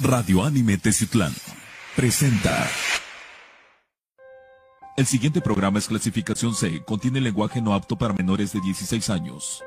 [0.00, 1.32] Radio Anime Teciutlán
[1.96, 2.68] presenta.
[4.96, 9.64] El siguiente programa es clasificación C, contiene lenguaje no apto para menores de 16 años.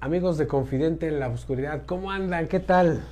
[0.00, 2.48] Amigos de Confidente en la Oscuridad, ¿cómo andan?
[2.48, 3.04] ¿Qué tal?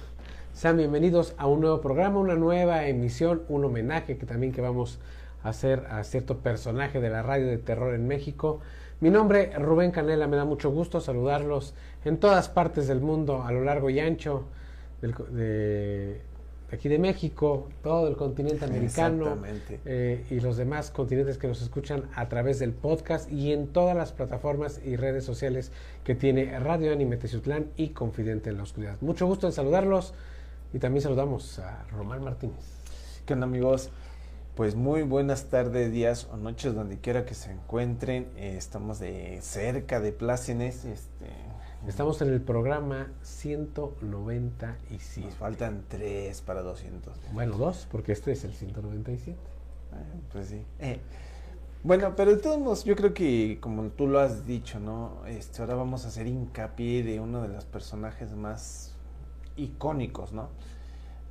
[0.55, 5.01] Sean bienvenidos a un nuevo programa, una nueva emisión, un homenaje que también que vamos
[5.43, 8.63] a hacer a cierto personaje de la radio de terror en México.
[9.05, 11.75] Mi nombre es Rubén Canela, me da mucho gusto saludarlos
[12.07, 14.47] en todas partes del mundo, a lo largo y ancho
[15.03, 16.23] del, de,
[16.73, 19.37] aquí de México, todo el continente americano
[19.85, 23.95] eh, y los demás continentes que nos escuchan a través del podcast y en todas
[23.95, 25.71] las plataformas y redes sociales
[26.03, 28.97] que tiene Radio Anime Teciutlán y Confidente en la Oscuridad.
[29.03, 30.15] Mucho gusto en saludarlos
[30.73, 32.65] y también saludamos a Román Martínez.
[33.27, 33.91] ¿Qué onda amigos?
[34.55, 38.29] Pues muy buenas tardes, días o noches donde quiera que se encuentren.
[38.37, 40.85] Eh, estamos de cerca de Plácenes.
[40.85, 41.27] Este,
[41.89, 45.27] Estamos en el programa 197.
[45.27, 47.13] Nos faltan tres para 200.
[47.33, 49.37] Bueno, dos, porque este es el 197.
[49.93, 49.97] Ah,
[50.33, 50.63] pues sí.
[50.79, 51.01] Eh,
[51.83, 55.27] bueno, pero de todos modos, yo creo que como tú lo has dicho, ¿no?
[55.27, 58.95] Este, ahora vamos a hacer hincapié de uno de los personajes más
[59.57, 60.51] icónicos, ¿no?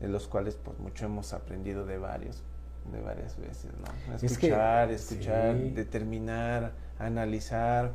[0.02, 2.44] De los cuales pues mucho hemos aprendido de varios
[2.92, 4.16] de varias veces, ¿no?
[4.16, 7.92] Escuchar, escuchar, determinar, analizar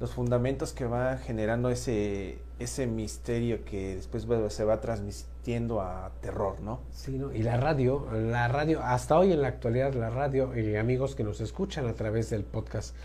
[0.00, 6.60] los fundamentos que va generando ese, ese misterio que después se va transmitiendo a terror,
[6.60, 6.80] ¿no?
[6.90, 7.32] Sí, ¿no?
[7.34, 11.22] Y la radio, la radio, hasta hoy en la actualidad, la radio, y amigos que
[11.22, 12.96] nos escuchan a través del podcast,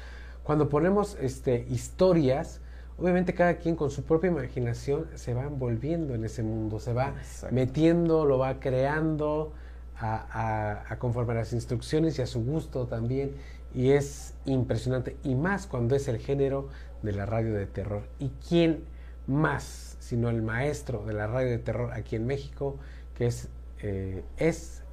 [0.43, 2.61] cuando ponemos este, historias,
[2.97, 7.13] obviamente cada quien con su propia imaginación se va envolviendo en ese mundo, se va
[7.51, 9.51] metiendo, lo va creando,
[9.99, 13.35] a, conforme a las instrucciones y a su gusto también.
[13.73, 15.17] Y es impresionante.
[15.23, 16.69] Y más cuando es el género
[17.01, 18.07] de la radio de terror.
[18.19, 18.83] ¿Y quién
[19.27, 22.77] más sino el maestro de la radio de terror aquí en México,
[23.15, 23.49] que es,
[23.81, 24.83] eh, es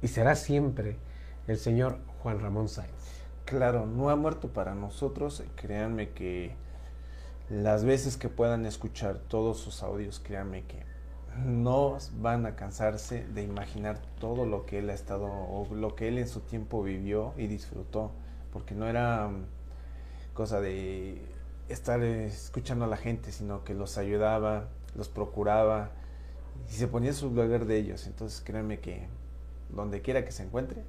[0.00, 0.96] y será siempre
[1.46, 2.92] el señor Juan Ramón Sáenz?
[3.44, 5.42] Claro, no ha muerto para nosotros.
[5.56, 6.54] Créanme que
[7.48, 10.82] las veces que puedan escuchar todos sus audios, créanme que
[11.44, 16.08] no van a cansarse de imaginar todo lo que él ha estado o lo que
[16.08, 18.10] él en su tiempo vivió y disfrutó,
[18.52, 19.44] porque no era mm,
[20.34, 21.22] cosa de
[21.68, 25.90] estar escuchando a la gente, sino que los ayudaba, los procuraba
[26.70, 28.06] y se ponía su lugar de ellos.
[28.06, 29.06] Entonces créanme que
[29.70, 30.82] donde quiera que se encuentre,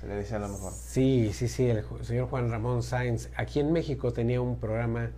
[0.00, 0.72] se le decía lo mejor.
[0.72, 5.10] Sí, sí, sí, el señor Juan Ramón Sáenz aquí en México tenía un programa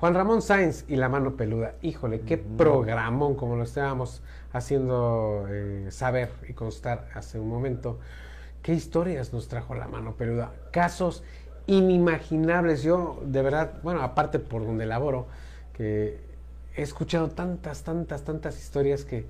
[0.00, 1.74] Juan Ramón Sáenz y La Mano Peluda.
[1.82, 4.22] Híjole, qué programón, como lo estábamos
[4.52, 7.98] haciendo eh, saber y constar hace un momento.
[8.62, 10.52] ¿Qué historias nos trajo La Mano Peluda?
[10.70, 11.24] Casos
[11.66, 12.84] inimaginables.
[12.84, 15.26] Yo, de verdad, bueno, aparte por donde laboro,
[15.72, 16.20] que
[16.76, 19.26] he escuchado tantas, tantas, tantas historias que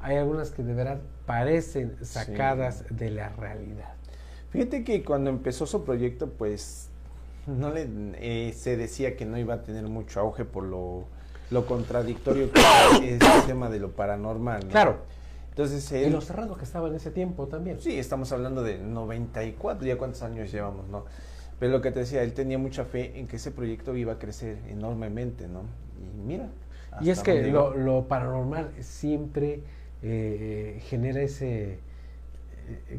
[0.00, 3.94] hay algunas que de verdad parecen sacadas de la realidad.
[4.50, 6.87] Fíjate que cuando empezó su proyecto, pues
[7.48, 11.04] no le eh, se decía que no iba a tener mucho auge por lo,
[11.50, 12.60] lo contradictorio que
[13.16, 14.66] es el tema de lo paranormal.
[14.66, 14.98] Claro.
[15.50, 17.80] Entonces, y lo cerrado que estaba en ese tiempo también.
[17.80, 21.04] Sí, estamos hablando de 94, ya cuántos años llevamos, ¿no?
[21.58, 24.18] Pero lo que te decía, él tenía mucha fe en que ese proyecto iba a
[24.20, 25.62] crecer enormemente, ¿no?
[26.00, 26.48] Y mira.
[27.00, 29.62] Y es que lo, lo paranormal siempre
[30.02, 31.80] eh, genera ese,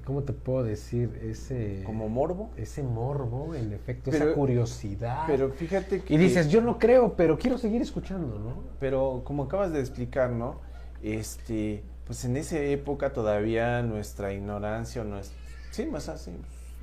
[0.05, 1.19] ¿cómo te puedo decir?
[1.23, 2.51] Ese, Como morbo.
[2.57, 5.23] ese morbo, en efecto, Pero- esa curiosidad.
[5.27, 6.13] Pero fíjate que.
[6.13, 8.63] y dices, yo no creo, pero quiero seguir escuchando, ¿no?
[8.79, 10.59] Pero como acabas de explicar, ¿no?
[11.03, 15.31] Este, pues en esa época todavía nuestra ignorancia, o nues-
[15.71, 16.31] sí, más así,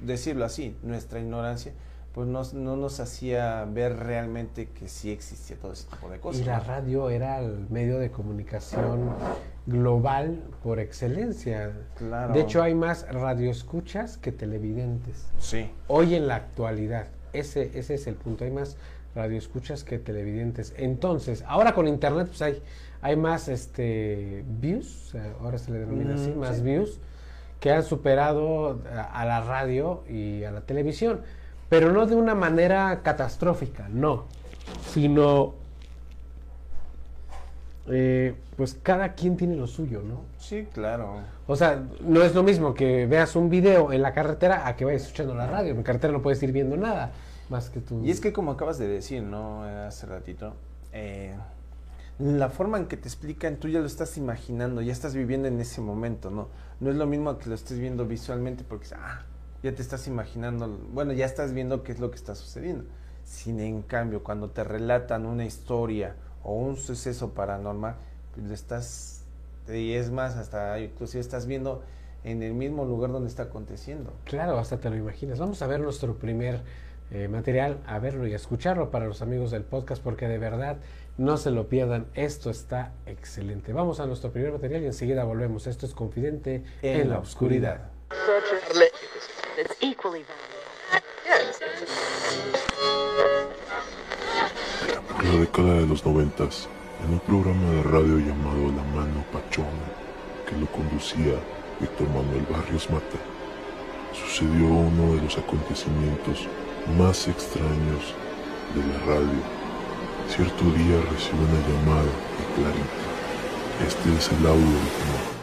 [0.02, 1.72] decirlo así, nuestra ignorancia,
[2.16, 6.40] pues nos- no nos hacía ver realmente que sí existía todo ese tipo de cosas.
[6.40, 6.64] Y la ¿no?
[6.64, 9.10] radio era el medio de comunicación
[9.66, 11.72] global por excelencia.
[11.96, 12.32] Claro.
[12.32, 15.26] De hecho, hay más radioescuchas que televidentes.
[15.38, 15.70] Sí.
[15.88, 18.78] Hoy en la actualidad, ese, ese es el punto, hay más
[19.14, 20.72] radioescuchas que televidentes.
[20.78, 22.62] Entonces, ahora con internet pues hay,
[23.02, 26.62] hay más este views, ahora se le denomina así, Mm, más sí.
[26.62, 26.98] views,
[27.60, 31.20] que han superado a, a la radio y a la televisión.
[31.68, 34.26] Pero no de una manera catastrófica, no,
[34.92, 35.54] sino
[37.88, 40.22] eh, pues cada quien tiene lo suyo, ¿no?
[40.38, 41.20] Sí, claro.
[41.46, 44.84] O sea, no es lo mismo que veas un video en la carretera a que
[44.84, 45.72] vayas escuchando la radio.
[45.72, 47.12] En carretera no puedes ir viendo nada
[47.48, 48.02] más que tú.
[48.04, 49.62] Y es que como acabas de decir, ¿no?
[49.62, 50.54] Hace ratito,
[50.92, 51.34] eh,
[52.18, 55.60] la forma en que te explican, tú ya lo estás imaginando, ya estás viviendo en
[55.60, 56.48] ese momento, ¿no?
[56.80, 59.22] No es lo mismo que lo estés viendo visualmente porque, ah,
[59.62, 62.84] ya te estás imaginando, bueno, ya estás viendo qué es lo que está sucediendo.
[63.24, 67.96] Sin en cambio, cuando te relatan una historia o un suceso paranormal,
[68.34, 69.24] pues lo estás,
[69.68, 71.82] y es más, hasta inclusive estás viendo
[72.22, 74.12] en el mismo lugar donde está aconteciendo.
[74.24, 75.38] Claro, hasta te lo imaginas.
[75.38, 76.60] Vamos a ver nuestro primer
[77.12, 80.78] eh, material, a verlo y a escucharlo para los amigos del podcast, porque de verdad
[81.18, 82.06] no se lo pierdan.
[82.14, 83.72] Esto está excelente.
[83.72, 85.68] Vamos a nuestro primer material y enseguida volvemos.
[85.68, 87.90] Esto es Confidente en, la oscuridad.
[90.06, 90.14] Por
[95.24, 96.68] la década de los noventas,
[97.04, 99.66] en un programa de radio llamado La Mano Pachona,
[100.48, 101.34] que lo conducía
[101.80, 103.18] Víctor Manuel Barrios Mata,
[104.12, 106.46] sucedió uno de los acontecimientos
[106.96, 108.14] más extraños
[108.76, 109.42] de la radio.
[110.28, 113.06] Cierto día recibió una llamada de Clarita.
[113.84, 115.35] Este es el audio original.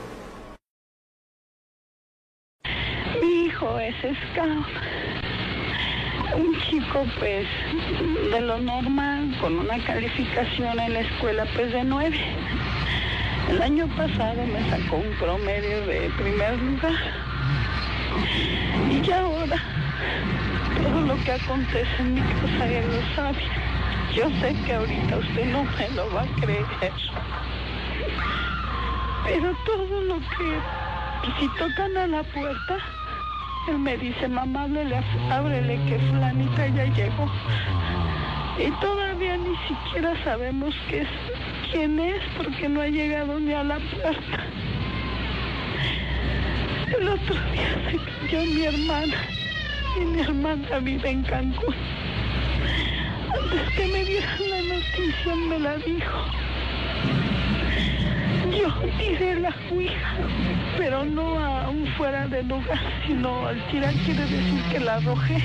[6.36, 7.48] Un chico, pues,
[8.32, 12.20] de lo normal, con una calificación en la escuela, pues, de nueve.
[13.50, 16.94] El año pasado me sacó un promedio de primer lugar.
[18.92, 19.56] Y ya ahora,
[20.82, 23.44] todo lo que acontece en mi casa, él lo sabe.
[24.14, 26.66] Yo sé que ahorita usted no me lo va a creer.
[29.24, 30.60] Pero todo lo que,
[31.40, 32.78] si tocan a la puerta,
[33.68, 35.02] él me dice, mamá, ábrele,
[35.32, 37.32] ábrele que fulanita ya llegó.
[38.58, 41.08] Y todavía ni siquiera sabemos qué es,
[41.72, 44.44] quién es porque no ha llegado ni a la puerta.
[46.98, 49.16] El otro día se cayó mi hermana
[50.00, 51.76] y mi hermana vive en Cancún.
[53.34, 56.43] Antes que me dieran la noticia me la dijo.
[59.44, 60.16] La ouija,
[60.78, 65.38] pero no a un fuera de lugar, sino al tirar quiere decir que la arrojé.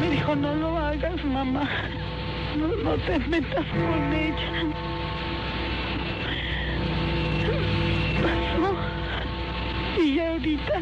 [0.00, 1.68] Me dijo, no lo hagas, mamá.
[2.56, 4.50] No, no te metas con ella.
[8.22, 8.76] Pasó.
[10.00, 10.80] Y ya ahorita,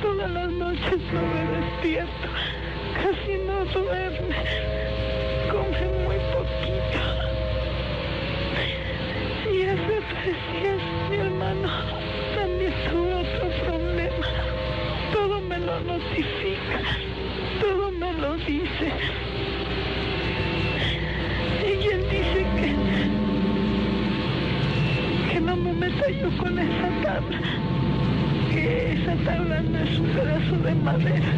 [0.00, 2.28] todas las noches no me despierto.
[2.94, 4.36] Casi no duerme.
[9.68, 11.68] Mi hermano
[12.34, 14.26] también tuvo otro problema.
[15.12, 16.80] Todo me lo notifica,
[17.60, 18.92] todo me lo dice.
[21.66, 22.74] Y él dice que,
[25.34, 27.38] que no me meta yo con esa tabla,
[28.50, 31.32] que esa tabla no es un pedazo de madera,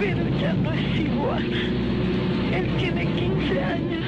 [0.00, 1.44] pero ya no es igual.
[2.52, 4.04] Él tiene 15 años,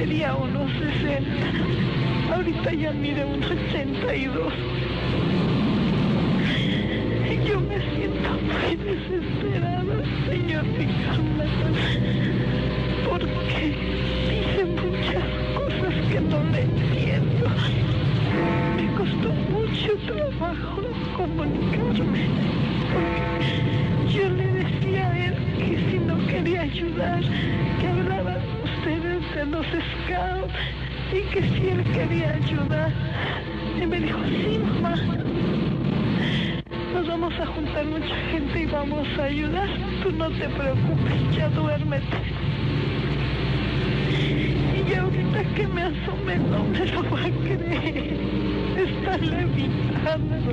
[0.00, 4.52] medía unos 60, ahorita ya mide unos 82.
[7.30, 11.44] Y yo me siento muy desesperada, señor Ricardo,
[13.10, 13.76] porque
[14.30, 15.24] dice muchas
[15.58, 17.46] cosas que no le entiendo.
[18.76, 20.82] Me costó mucho trabajo
[21.14, 22.49] comunicarme,
[31.12, 32.92] y que si él quería ayudar.
[33.80, 34.94] Y me dijo, sí, mamá.
[36.94, 39.68] Nos vamos a juntar mucha gente y vamos a ayudar.
[40.02, 42.16] Tú no te preocupes, ya duérmete.
[44.88, 48.16] Y ahorita que me asome no me lo va a creer.
[48.76, 50.52] Está levitando.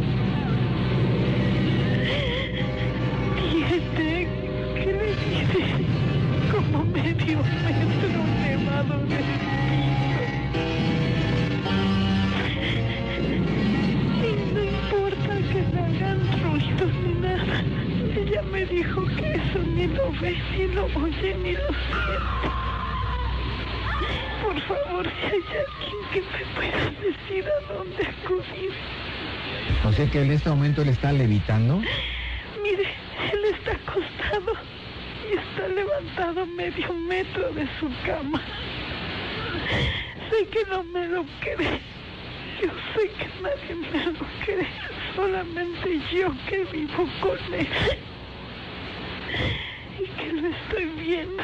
[3.52, 4.28] Tiene,
[4.76, 5.18] ¿qué le?
[6.52, 9.28] Como medio metro de
[9.78, 10.17] Y
[18.38, 22.48] Ella me dijo que eso ni lo ve, ni lo oye, ni lo siente.
[24.44, 28.72] Por favor, si hay alguien que me pueda decir a dónde acudir.
[29.84, 31.78] O sea que en este momento él está levitando.
[32.62, 32.94] Mire,
[33.34, 34.54] él está acostado
[35.28, 38.40] y está levantado medio metro de su cama.
[40.30, 41.80] Sé que no me lo cree.
[42.62, 44.68] Yo sé que nadie me lo cree.
[45.16, 47.68] Solamente yo que vivo con él.
[50.00, 51.44] Y que lo estoy viendo.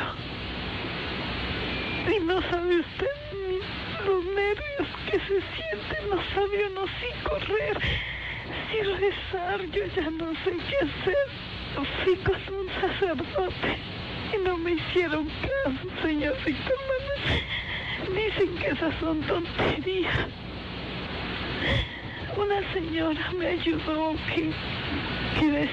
[2.16, 3.08] Y no sabe usted
[4.06, 6.10] los nervios que se sienten.
[6.10, 7.78] No sabe uno si correr,
[8.70, 9.62] si rezar.
[9.72, 11.28] Yo ya no sé qué hacer.
[12.04, 13.78] Fui con un sacerdote
[14.34, 16.78] y no me hicieron caso, señor Víctor.
[18.14, 20.28] Dicen que esas son tonterías.
[22.36, 24.52] Una señora me ayudó que,
[25.40, 25.70] que,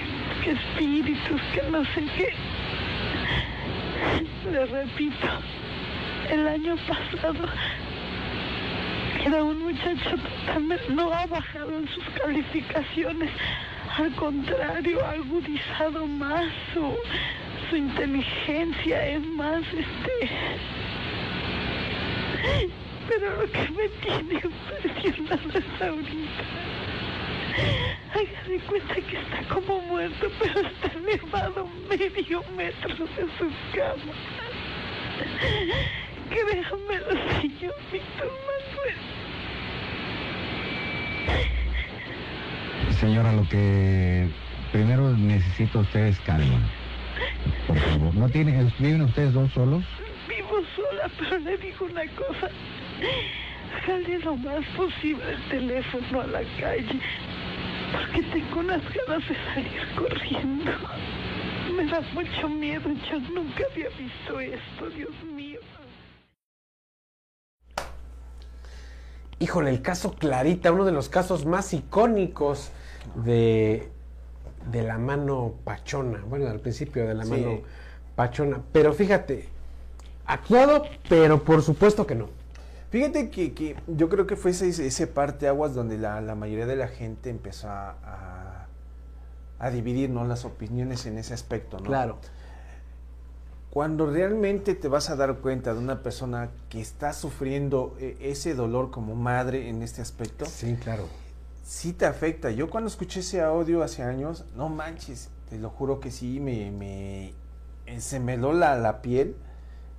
[0.46, 2.32] espíritus, que no sé qué.
[4.50, 5.28] Le repito,
[6.30, 7.48] el año pasado
[9.24, 13.30] era un muchacho totalmente, no ha bajado en sus calificaciones,
[13.98, 16.96] al contrario, ha agudizado más su,
[17.68, 20.30] su inteligencia, es más, este...
[23.08, 26.44] Pero lo que me tiene impresionado es ahorita.
[28.12, 34.12] Haga de cuenta que está como muerto, pero está elevado medio metro de su cama.
[36.28, 38.96] Créamelo, señor Víctor Manuel.
[42.98, 44.28] Señora, lo que
[44.72, 46.60] primero necesito usted es calma.
[47.66, 48.14] Por favor.
[48.14, 49.84] ¿No tiene, ¿Viven ustedes dos solos?
[50.28, 52.50] Vivo sola, pero le digo una cosa.
[53.86, 57.00] Jale lo más posible el teléfono a la calle.
[57.92, 60.70] Porque tengo unas ganas de salir corriendo.
[61.76, 62.88] Me da mucho miedo.
[63.10, 65.60] Yo nunca había visto esto, Dios mío.
[69.38, 72.70] Híjole, el caso Clarita, uno de los casos más icónicos
[73.14, 73.90] de,
[74.70, 76.20] de la mano pachona.
[76.28, 77.30] Bueno, al principio de la Sí.
[77.30, 77.60] mano
[78.16, 78.60] pachona.
[78.72, 79.48] Pero fíjate,
[80.26, 82.28] actuado, pero por supuesto que no.
[82.90, 86.66] Fíjate que, que yo creo que fue ese, ese parte aguas donde la, la mayoría
[86.66, 88.66] de la gente empezó a, a,
[89.60, 90.24] a dividir ¿no?
[90.26, 91.78] las opiniones en ese aspecto.
[91.78, 91.84] ¿no?
[91.84, 92.18] Claro.
[93.70, 98.54] Cuando realmente te vas a dar cuenta de una persona que está sufriendo eh, ese
[98.54, 101.06] dolor como madre en este aspecto, Sí, claro.
[101.62, 102.50] sí te afecta.
[102.50, 106.72] Yo cuando escuché ese audio hace años, no manches, te lo juro que sí, me,
[106.72, 107.32] me
[108.00, 109.36] se me heló la, la piel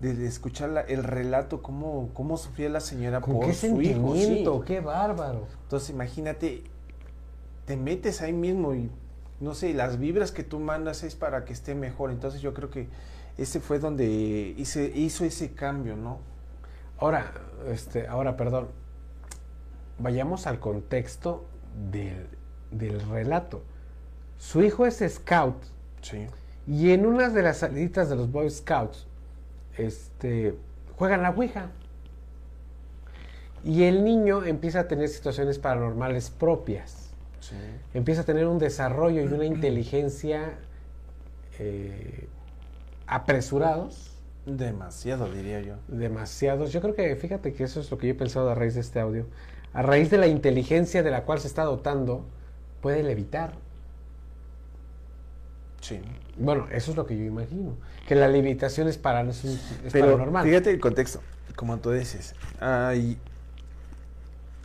[0.01, 4.13] de, escuchar la- el relato, cómo, cómo sufría la señora ¿Con por qué su hijo.
[4.15, 4.21] sí.
[4.21, 4.61] sentimiento?
[4.65, 5.45] Qué bárbaro.
[5.63, 6.63] Entonces imagínate,
[7.65, 8.89] te metes ahí mismo y
[9.39, 12.11] no sé, las vibras que tú mandas es para que esté mejor.
[12.11, 12.87] Entonces yo creo que
[13.37, 14.05] ese fue donde
[14.57, 16.19] hice, hizo ese cambio, ¿no?
[16.99, 17.31] Ahora,
[17.67, 18.67] este, ahora, perdón.
[19.99, 21.45] Vayamos al contexto
[21.91, 22.27] del,
[22.71, 23.61] del relato.
[24.37, 25.55] Su hijo es scout
[26.01, 26.25] Sí.
[26.65, 29.05] y en una de las saliditas de los Boy Scouts,
[29.77, 30.55] este,
[30.97, 31.69] juegan la Ouija.
[33.63, 37.11] Y el niño empieza a tener situaciones paranormales propias.
[37.39, 37.55] Sí.
[37.93, 40.53] Empieza a tener un desarrollo y una inteligencia
[41.59, 42.27] eh,
[43.07, 44.07] apresurados,
[44.45, 45.75] Demasiado, diría yo.
[45.87, 46.71] demasiados.
[46.71, 48.81] Yo creo que, fíjate que eso es lo que yo he pensado a raíz de
[48.81, 49.27] este audio.
[49.73, 52.25] A raíz de la inteligencia de la cual se está dotando,
[52.81, 53.53] puede levitar.
[55.81, 55.99] Sí.
[56.37, 57.75] Bueno, eso es lo que yo imagino.
[58.07, 59.59] Que la levitación es, para, es, es
[59.91, 60.45] Pero paranormal.
[60.45, 61.21] fíjate el contexto,
[61.55, 62.35] como tú dices.
[62.59, 63.17] ay,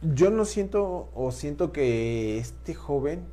[0.02, 3.24] yo no siento o siento que este joven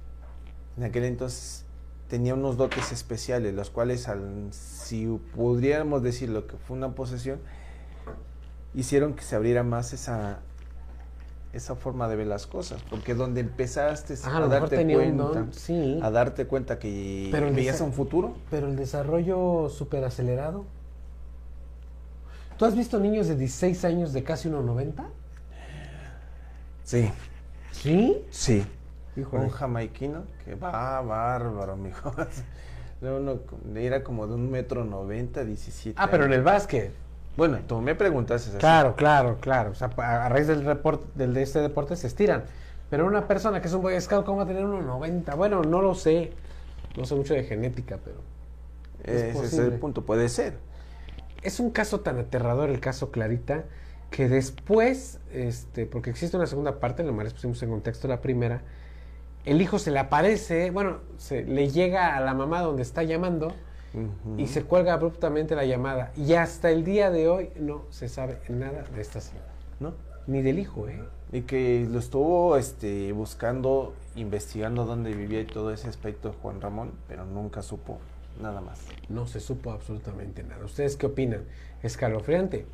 [0.78, 1.66] en aquel entonces
[2.08, 7.40] tenía unos dotes especiales, los cuales, al, si pudiéramos decir lo que fue una posesión,
[8.74, 10.40] hicieron que se abriera más esa
[11.54, 16.00] esa forma de ver las cosas, porque donde empezaste Ah, a darte cuenta, don, sí.
[16.02, 20.66] a darte cuenta que Pero veías un futuro, Pero el desarrollo súper acelerado.
[22.58, 25.06] ¿Tú has visto niños de 16 años de casi 1,90?
[26.84, 27.10] sí,
[27.72, 28.26] ¿Sí?
[28.30, 28.66] sí,
[29.16, 29.44] Híjole.
[29.46, 32.14] un jamaiquino que va bárbaro, mijo.
[33.02, 33.40] Era uno-
[33.76, 36.00] Era como de un metro noventa, diecisiete.
[36.02, 36.92] Ah, pero en el básquet.
[37.36, 38.58] Bueno, tú me preguntas así.
[38.58, 39.72] Claro, claro, claro.
[39.72, 42.44] O sea, a a raíz del reporte, del, de este deporte se estiran.
[42.90, 45.36] Pero una persona que es un Boy Scout, ¿cómo va a tener 1,90?
[45.36, 46.32] Bueno, no lo sé.
[46.96, 48.18] No sé mucho de genética, pero
[49.04, 50.58] es Ese es el punto, puede ser.
[51.42, 53.64] es un caso tan aterrador el caso Clarita
[54.12, 58.62] que después, este, porque existe una segunda parte, lo más pusimos en contexto la primera,
[59.44, 63.56] el hijo se le aparece, bueno, se le llega a la mamá donde está llamando
[64.38, 66.12] Y se cuelga abruptamente la llamada.
[66.16, 69.94] Y hasta el día de hoy no se sabe nada de esta señora, ¿No?
[70.28, 71.00] ni del hijo, ¿eh?
[71.32, 76.62] Y que lo estuvo este, buscando, investigando dónde vivía y todo ese aspecto de Juan
[76.62, 78.00] Ramón, pero nunca supo
[78.42, 78.80] nada más.
[79.10, 80.64] No se supo absolutamente nada.
[80.66, 81.44] ¿Ustedes qué opinan?
[81.82, 82.66] ¿Escalofriante?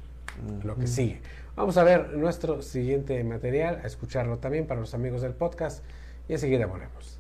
[0.63, 1.21] Lo que sigue.
[1.55, 5.83] Vamos a ver nuestro siguiente material, a escucharlo también para los amigos del podcast
[6.29, 7.18] y enseguida volvemos.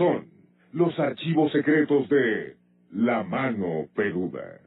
[0.00, 0.30] Son
[0.72, 2.56] los archivos secretos de
[2.90, 4.62] La Mano Peluda.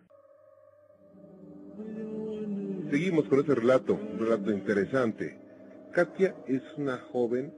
[2.92, 5.40] Seguimos con ese relato, un relato interesante.
[5.92, 7.52] Katia es una joven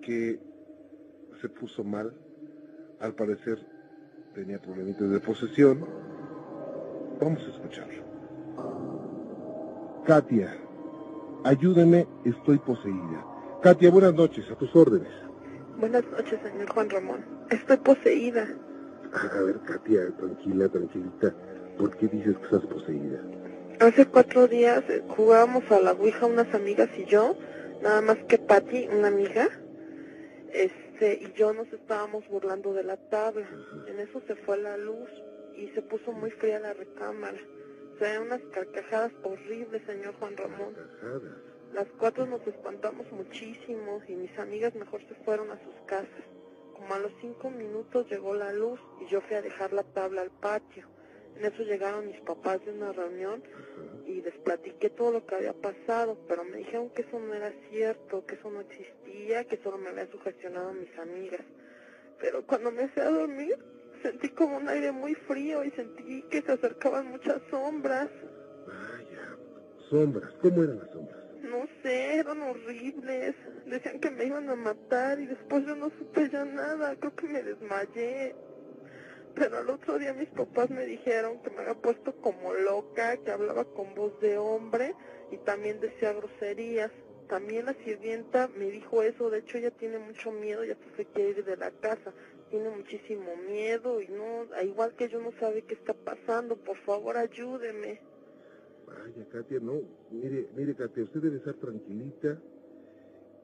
[0.00, 0.38] que
[1.40, 2.14] se puso mal,
[3.00, 3.58] al parecer
[4.32, 5.84] tenía problemitas de posesión.
[7.20, 8.04] Vamos a escucharlo.
[10.06, 10.56] Katia,
[11.42, 13.26] ayúdeme, estoy poseída.
[13.60, 15.29] Katia, buenas noches, a tus órdenes.
[15.80, 17.24] Buenas noches, señor Juan Ramón.
[17.48, 18.46] Estoy poseída.
[19.14, 21.34] A ver, Katia, tranquila, tranquilita.
[21.78, 23.18] ¿Por qué dices que estás poseída?
[23.80, 27.34] Hace cuatro días jugábamos a la Ouija unas amigas y yo,
[27.80, 29.48] nada más que Patty, una amiga,
[30.52, 33.48] este, y yo nos estábamos burlando de la tabla.
[33.86, 35.08] En eso se fue la luz
[35.56, 37.38] y se puso muy fría la recámara.
[37.98, 40.74] Se ven unas carcajadas horribles, señor Juan Ramón.
[40.74, 41.49] Cajadas.
[41.74, 46.24] Las cuatro nos espantamos muchísimo y mis amigas mejor se fueron a sus casas.
[46.74, 50.22] Como a los cinco minutos llegó la luz y yo fui a dejar la tabla
[50.22, 50.88] al patio.
[51.36, 53.42] En eso llegaron mis papás de una reunión
[54.04, 57.52] y les platiqué todo lo que había pasado, pero me dijeron que eso no era
[57.70, 61.42] cierto, que eso no existía, que solo me había sugestionado mis amigas.
[62.18, 63.56] Pero cuando me fui a dormir,
[64.02, 68.10] sentí como un aire muy frío y sentí que se acercaban muchas sombras.
[68.66, 69.36] Vaya,
[69.88, 71.19] sombras, ¿cómo eran las sombras?
[71.42, 73.34] No sé, eran horribles.
[73.66, 76.96] Decían que me iban a matar y después yo no supe ya nada.
[76.96, 78.34] Creo que me desmayé.
[79.34, 83.30] Pero al otro día mis papás me dijeron que me había puesto como loca, que
[83.30, 84.94] hablaba con voz de hombre
[85.30, 86.90] y también decía groserías.
[87.28, 91.30] También la sirvienta me dijo eso, de hecho ella tiene mucho miedo, ya se quiere
[91.30, 92.12] ir de la casa,
[92.50, 97.16] tiene muchísimo miedo y no, igual que yo no sabe qué está pasando, por favor
[97.16, 98.00] ayúdeme.
[98.90, 99.80] Vaya, Katia, no.
[100.10, 102.38] Mire, mire, Katia, usted debe estar tranquilita.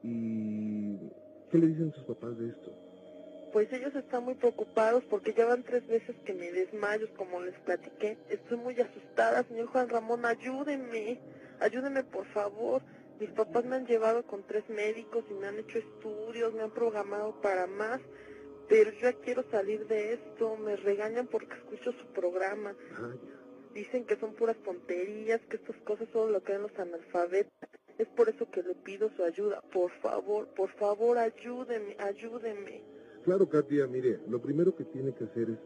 [0.03, 0.97] ¿Y
[1.49, 2.71] qué le dicen sus papás de esto?
[3.53, 7.57] Pues ellos están muy preocupados porque ya van tres veces que me desmayo, como les
[7.59, 8.17] platiqué.
[8.29, 11.19] Estoy muy asustada, señor Juan Ramón, ayúdenme,
[11.59, 12.81] ayúdenme por favor.
[13.19, 16.71] Mis papás me han llevado con tres médicos y me han hecho estudios, me han
[16.71, 17.99] programado para más,
[18.69, 20.55] pero yo ya quiero salir de esto.
[20.57, 22.75] Me regañan porque escucho su programa.
[22.91, 23.36] Vaya,
[23.73, 27.51] Dicen que son puras tonterías, que estas cosas solo lo creen los analfabetos.
[27.97, 29.61] Es por eso que le pido su ayuda.
[29.73, 32.81] Por favor, por favor, ayúdeme, ayúdeme.
[33.23, 35.57] claro, Katia, mire, lo primero que tiene que hacer es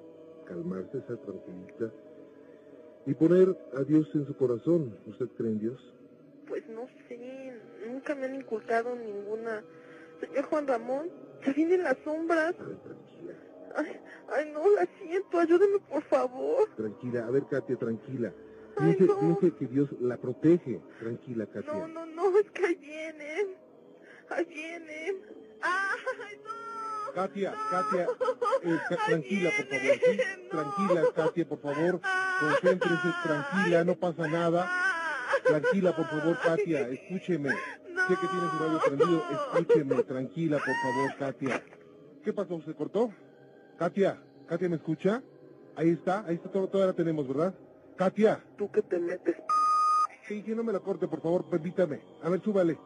[0.45, 1.91] calmarse, estar tranquilita
[3.05, 4.97] y poner a Dios en su corazón.
[5.07, 5.93] ¿Usted cree en Dios?
[6.47, 7.53] Pues no sé,
[7.87, 9.63] nunca me han inculcado ninguna.
[10.19, 11.09] Señor Juan Ramón,
[11.43, 12.55] se vienen las sombras.
[12.59, 13.33] A ver, tranquila,
[13.75, 13.99] Ay,
[14.35, 16.69] ay, no, la siento, ayúdeme por favor.
[16.75, 17.25] tranquila.
[17.25, 18.33] A ver, Katia, tranquila.
[18.77, 19.19] Ay, Piense, no.
[19.19, 20.81] piense que Dios la protege.
[20.99, 21.73] Tranquila, Katia.
[21.73, 23.55] No, no, no, es que ahí vienen.
[24.29, 25.21] Ahí vienen.
[25.61, 27.13] Ay, no.
[27.13, 27.57] Katia, No.
[27.69, 28.07] Katia,
[28.63, 30.49] eh, ca- tranquila, por favor.
[30.49, 31.99] Tranquila, Katia, por favor.
[32.03, 34.67] Ay, Concéntrese, tranquila, no pasa nada.
[34.69, 35.41] ay.
[35.43, 37.49] Tranquila, por favor, Katia, escúcheme.
[37.49, 41.63] Sé que tiene su radio prendido, escúcheme, tranquila, por favor, Katia.
[42.23, 42.61] ¿Qué pasó?
[42.61, 43.11] ¿Se cortó?
[43.81, 45.23] Katia, Katia, ¿me escucha?
[45.75, 47.55] Ahí está, ahí está, todo, todavía la tenemos, ¿verdad?
[47.97, 49.35] Katia, Tú que te metes.
[50.27, 51.99] sí, sí, no me la corte, por favor, permítame.
[52.21, 52.77] A ver, súbale.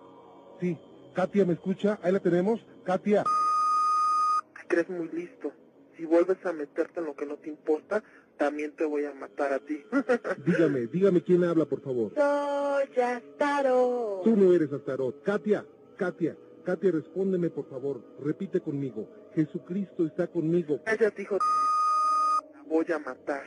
[0.62, 0.78] Sí,
[1.14, 2.00] Katia, ¿me escucha?
[2.02, 2.66] Ahí la tenemos.
[2.86, 5.52] Katia, Te crees muy listo.
[5.98, 8.02] Si vuelves a meterte en lo que no te importa,
[8.38, 9.84] también te voy a matar a ti.
[10.46, 12.14] dígame, dígame quién habla, por favor.
[12.16, 14.22] Soy Astaro.
[14.24, 15.22] Tú no eres Astarot.
[15.24, 15.66] Katia,
[15.98, 18.02] Katia, Katia, respóndeme, por favor.
[18.24, 19.25] Repite conmigo.
[19.36, 20.80] Jesucristo está conmigo.
[20.84, 21.38] Cállate, hijo.
[22.54, 23.44] La voy a matar.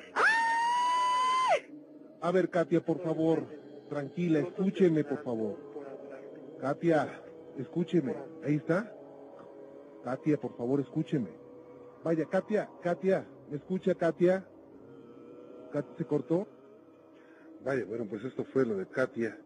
[2.20, 3.46] A ver, Katia, por favor,
[3.88, 5.57] tranquila, escúcheme, por favor.
[6.61, 7.22] Katia,
[7.57, 8.14] escúcheme.
[8.44, 8.92] Ahí está.
[10.05, 11.31] Katia, por favor, escúcheme.
[12.05, 14.44] Vaya, Katia, Katia, ¿me escucha Katia?
[15.72, 16.46] ¿Katia se cortó?
[17.64, 19.38] Vaya, bueno, pues esto fue lo de Katia.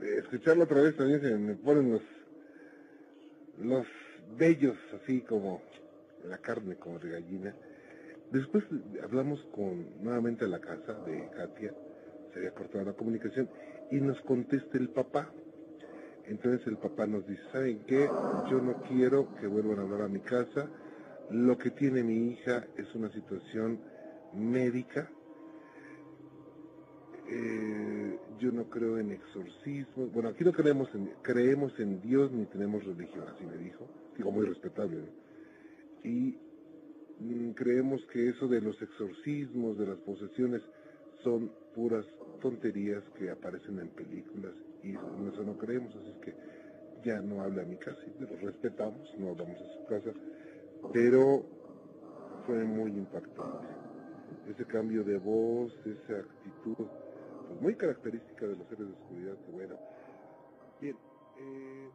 [0.00, 2.02] Eh, escucharlo otra vez también se me ponen los,
[3.58, 3.86] los
[4.36, 5.62] vellos así como
[6.24, 7.54] la carne como de gallina.
[8.30, 8.64] Después
[9.02, 11.72] hablamos con nuevamente a la casa de Katia,
[12.32, 13.48] se había cortado la comunicación,
[13.90, 15.30] y nos contesta el papá.
[16.26, 18.08] Entonces el papá nos dice, ¿saben qué?
[18.50, 20.68] Yo no quiero que vuelvan a hablar a mi casa.
[21.30, 23.78] Lo que tiene mi hija es una situación
[24.34, 25.08] médica.
[27.28, 30.12] Eh, yo no creo en exorcismos.
[30.12, 33.86] Bueno, aquí no creemos en, creemos en Dios ni tenemos religión, así me dijo.
[34.16, 34.96] Digo, muy respetable.
[34.96, 35.26] ¿no?
[36.04, 36.38] Y
[37.20, 40.62] mm, creemos que eso de los exorcismos, de las posesiones,
[41.22, 42.06] son puras
[42.40, 44.52] tonterías que aparecen en películas
[44.82, 46.34] y en eso no creemos, así es que
[47.04, 50.10] ya no habla a mi casa, lo respetamos, no vamos a su casa,
[50.92, 51.44] pero
[52.46, 53.66] fue muy impactante.
[54.48, 56.86] Ese cambio de voz, esa actitud,
[57.48, 59.76] pues muy característica de los seres de oscuridad, que bueno.
[60.80, 60.96] Bien,
[61.38, 61.90] eh,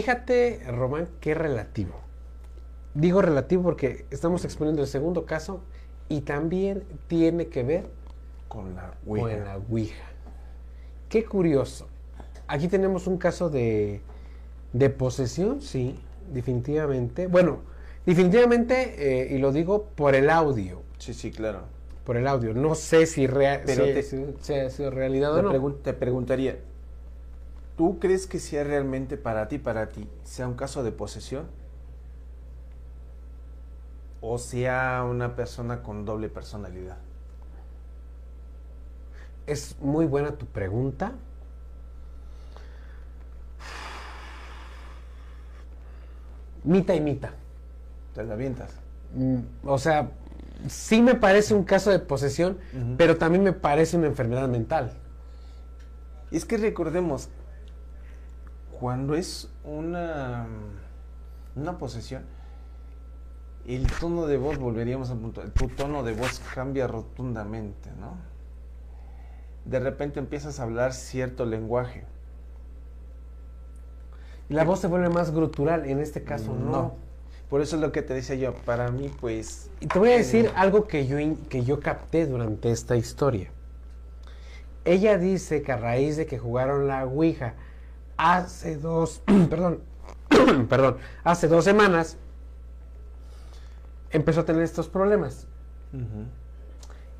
[0.00, 1.94] Fíjate, Román, qué relativo.
[2.92, 5.62] Digo relativo porque estamos exponiendo el segundo caso
[6.10, 7.86] y también tiene que ver
[8.46, 9.36] Con la con Ouija.
[9.38, 10.04] la Ouija.
[11.08, 11.88] Qué curioso.
[12.46, 14.02] Aquí tenemos un caso de,
[14.74, 15.98] de posesión, sí,
[16.30, 17.26] definitivamente.
[17.26, 17.60] Bueno,
[18.04, 21.60] definitivamente, eh, y lo digo por el audio, Sí, sí, claro.
[22.04, 22.52] por el audio.
[22.52, 25.52] No sé si, rea- Pero si- te- si- si ha sido realidad Te, o no.
[25.54, 26.58] pregun- te preguntaría,
[27.76, 31.46] ¿tú crees que sea realmente para ti, para ti, sea un caso de posesión?
[34.20, 36.96] ¿O sea una persona con doble personalidad?
[39.46, 41.12] Es muy buena tu pregunta.
[46.64, 47.30] Mita y mita.
[48.14, 48.70] ¿Te la avientas?
[49.14, 50.10] Mm, O sea,
[50.68, 52.58] sí me parece un caso de posesión,
[52.96, 54.92] pero también me parece una enfermedad mental.
[56.30, 57.28] Y es que recordemos,
[58.78, 60.46] cuando es una,
[61.54, 62.24] una posesión,
[63.66, 68.14] el tono de voz, volveríamos al punto, tu tono de voz cambia rotundamente, ¿no?
[69.64, 72.04] De repente empiezas a hablar cierto lenguaje.
[74.48, 76.94] La voz se vuelve más grutural, en este caso no.
[77.50, 79.70] Por eso es lo que te decía yo, para mí pues...
[79.80, 81.16] Y te voy a decir algo que yo,
[81.48, 83.50] que yo capté durante esta historia.
[84.84, 87.54] Ella dice que a raíz de que jugaron la Ouija
[88.16, 89.80] hace dos, perdón,
[90.68, 92.16] perdón, hace dos semanas,
[94.10, 95.46] empezó a tener estos problemas.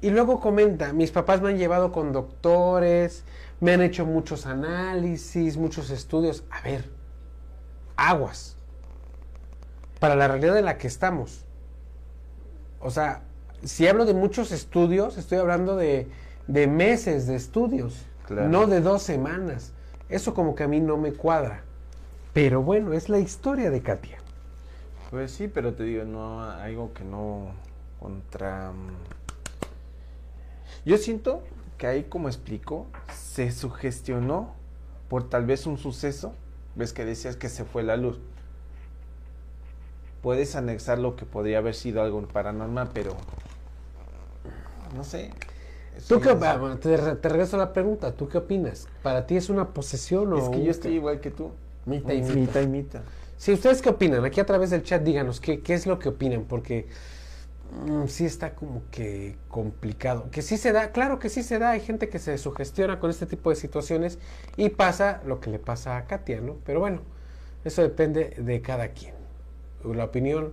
[0.03, 3.25] Y luego comenta, mis papás me han llevado con doctores,
[3.61, 6.45] me han hecho muchos análisis, muchos estudios.
[6.51, 6.85] A ver,
[7.97, 8.57] aguas.
[9.99, 11.45] Para la realidad en la que estamos.
[12.81, 13.23] O sea,
[13.65, 16.09] si hablo de muchos estudios, estoy hablando de,
[16.47, 18.49] de meses de estudios, Claro.
[18.49, 19.73] no de dos semanas.
[20.09, 21.63] Eso como que a mí no me cuadra.
[22.33, 24.19] Pero bueno, es la historia de Katia.
[25.11, 27.49] Pues sí, pero te digo, no, algo que no
[27.99, 28.73] contra...
[28.73, 28.91] mm.
[30.85, 31.43] Yo siento
[31.79, 34.55] que ahí, como explicó, se sugestionó
[35.09, 36.35] por tal vez un suceso.
[36.75, 38.21] Ves que decías que se fue la luz.
[40.23, 43.17] Puedes anexar lo que podría haber sido algo paranormal, pero...
[44.95, 45.31] No sé.
[46.09, 48.89] ¿Tú qué, ah, bueno, te, re- te regreso a la pregunta, ¿tú qué opinas?
[49.03, 51.51] ¿Para ti es una posesión o Es que yo estoy igual que tú.
[51.85, 52.35] Mitad y mitad.
[52.35, 53.03] Mitad y mitad.
[53.37, 56.09] Si ustedes qué opinan, aquí a través del chat díganos qué, qué es lo que
[56.09, 56.89] opinan, porque
[57.87, 60.31] mm, sí está como que complicado.
[60.31, 63.11] Que sí se da, claro que sí se da, hay gente que se sugestiona con
[63.11, 64.19] este tipo de situaciones
[64.57, 66.57] y pasa lo que le pasa a Katia, ¿no?
[66.65, 67.01] Pero bueno,
[67.65, 69.15] eso depende de cada quien.
[69.85, 70.53] La opinión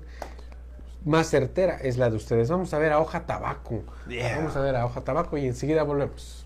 [1.05, 2.49] más certera es la de ustedes.
[2.49, 3.83] Vamos a ver a Hoja Tabaco.
[4.07, 4.37] Yeah.
[4.37, 6.42] Vamos a ver a Hoja Tabaco y enseguida volvemos.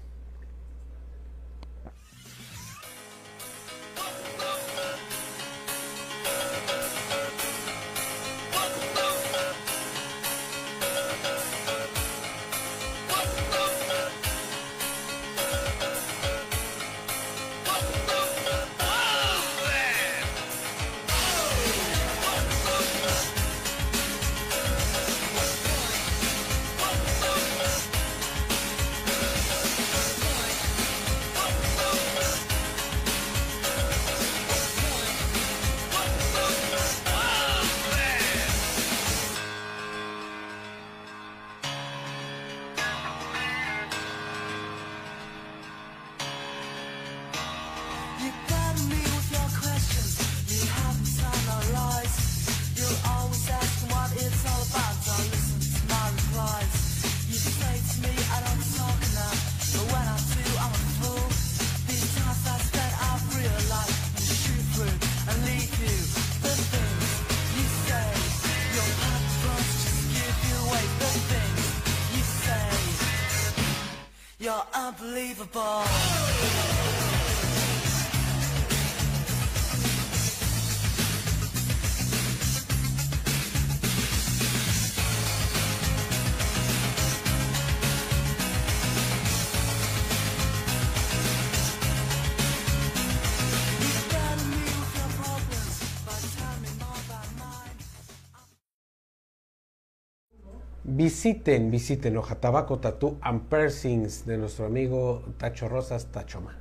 [100.98, 106.56] Visiten, visiten Ojatabaco Tattoo and Piercings de nuestro amigo Tacho Rosas Tachoman.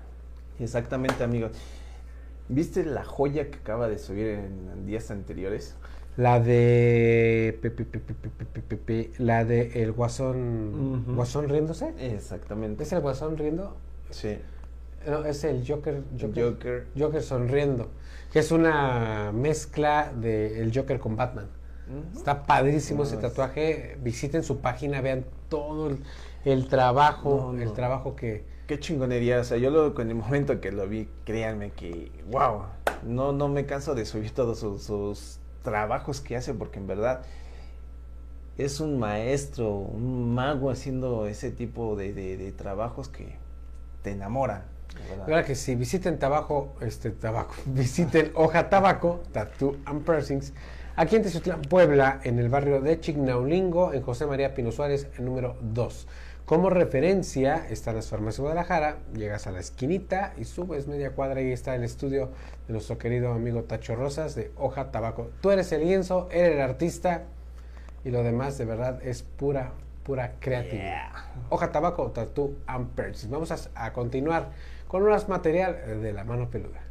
[0.59, 1.53] Exactamente, amigos.
[2.51, 5.75] ¿Viste la joya que acaba de subir en días anteriores?
[6.19, 7.59] La de.
[9.17, 11.15] La de el guasón.
[11.17, 11.95] ¿Guasón riéndose?
[11.99, 12.83] Exactamente.
[12.83, 13.75] ¿Es el guasón riendo?
[14.11, 14.37] Sí.
[15.07, 16.03] No, es el Joker.
[16.21, 16.87] Joker, Joker.
[16.99, 17.89] Joker sonriendo.
[18.35, 21.56] Que es una mezcla del de Joker con Batman.
[22.17, 23.97] Está padrísimo ese tatuaje.
[24.03, 25.99] Visiten su página, vean todo el,
[26.45, 28.45] el trabajo, No, el trabajo que.
[28.67, 32.63] Qué chingonería, o sea, yo lo, en el momento que lo vi, créanme que, wow,
[33.05, 37.23] no, no me canso de subir todos sus, sus trabajos que hace porque en verdad
[38.59, 43.37] es un maestro, un mago haciendo ese tipo de, de- de trabajos que
[44.03, 44.65] te enamoran.
[45.27, 50.53] Claro que sí, visiten Tabaco, este Tabaco, visiten Hoja Tabaco, Tattoo and Piercings,
[50.97, 55.27] aquí en Teziutlán, Puebla, en el barrio de Chignaulingo, en José María Pino Suárez, el
[55.27, 56.09] número 2.
[56.47, 61.43] Como referencia están las farmacias de Guadalajara, llegas a la esquinita y subes media cuadra
[61.43, 62.31] y está el estudio
[62.67, 65.31] de nuestro querido amigo Tacho Rosas de Hoja Tabaco.
[65.41, 67.25] Tú eres el lienzo, eres el artista
[68.05, 69.73] y lo demás de verdad es pura,
[70.05, 71.11] pura creatividad.
[71.51, 73.31] Hoja Tabaco, Tattoo and Piercings.
[73.31, 74.51] Vamos a, a continuar
[74.87, 76.86] con más material de la mano peluda.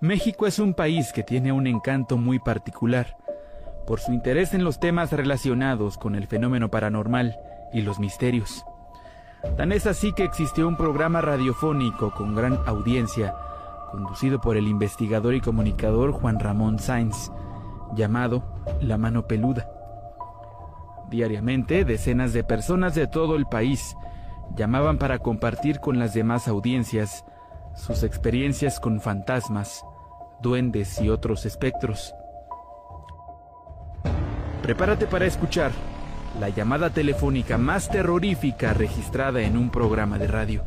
[0.00, 3.18] México es un país que tiene un encanto muy particular
[3.86, 7.38] por su interés en los temas relacionados con el fenómeno paranormal
[7.74, 8.64] y los misterios.
[9.58, 13.34] Tan es así que existió un programa radiofónico con gran audiencia,
[13.90, 17.30] conducido por el investigador y comunicador Juan Ramón Sainz,
[17.94, 18.42] llamado
[18.80, 19.68] La Mano Peluda.
[21.10, 23.96] Diariamente, decenas de personas de todo el país
[24.56, 27.26] llamaban para compartir con las demás audiencias
[27.74, 29.84] sus experiencias con fantasmas,
[30.42, 32.14] duendes y otros espectros.
[34.62, 35.72] Prepárate para escuchar
[36.38, 40.64] la llamada telefónica más terrorífica registrada en un programa de radio.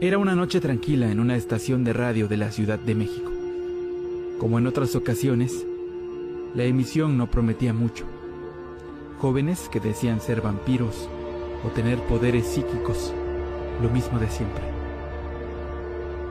[0.00, 3.30] Era una noche tranquila en una estación de radio de la Ciudad de México.
[4.40, 5.64] Como en otras ocasiones,
[6.56, 8.04] la emisión no prometía mucho.
[9.22, 11.08] Jóvenes que decían ser vampiros
[11.64, 13.14] o tener poderes psíquicos,
[13.80, 14.64] lo mismo de siempre.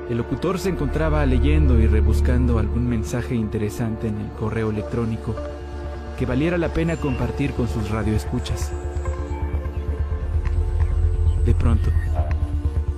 [0.09, 5.33] El locutor se encontraba leyendo y rebuscando algún mensaje interesante en el correo electrónico
[6.19, 8.73] que valiera la pena compartir con sus radioescuchas.
[11.45, 11.91] De pronto,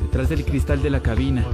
[0.01, 1.45] detrás del cristal de la cabina,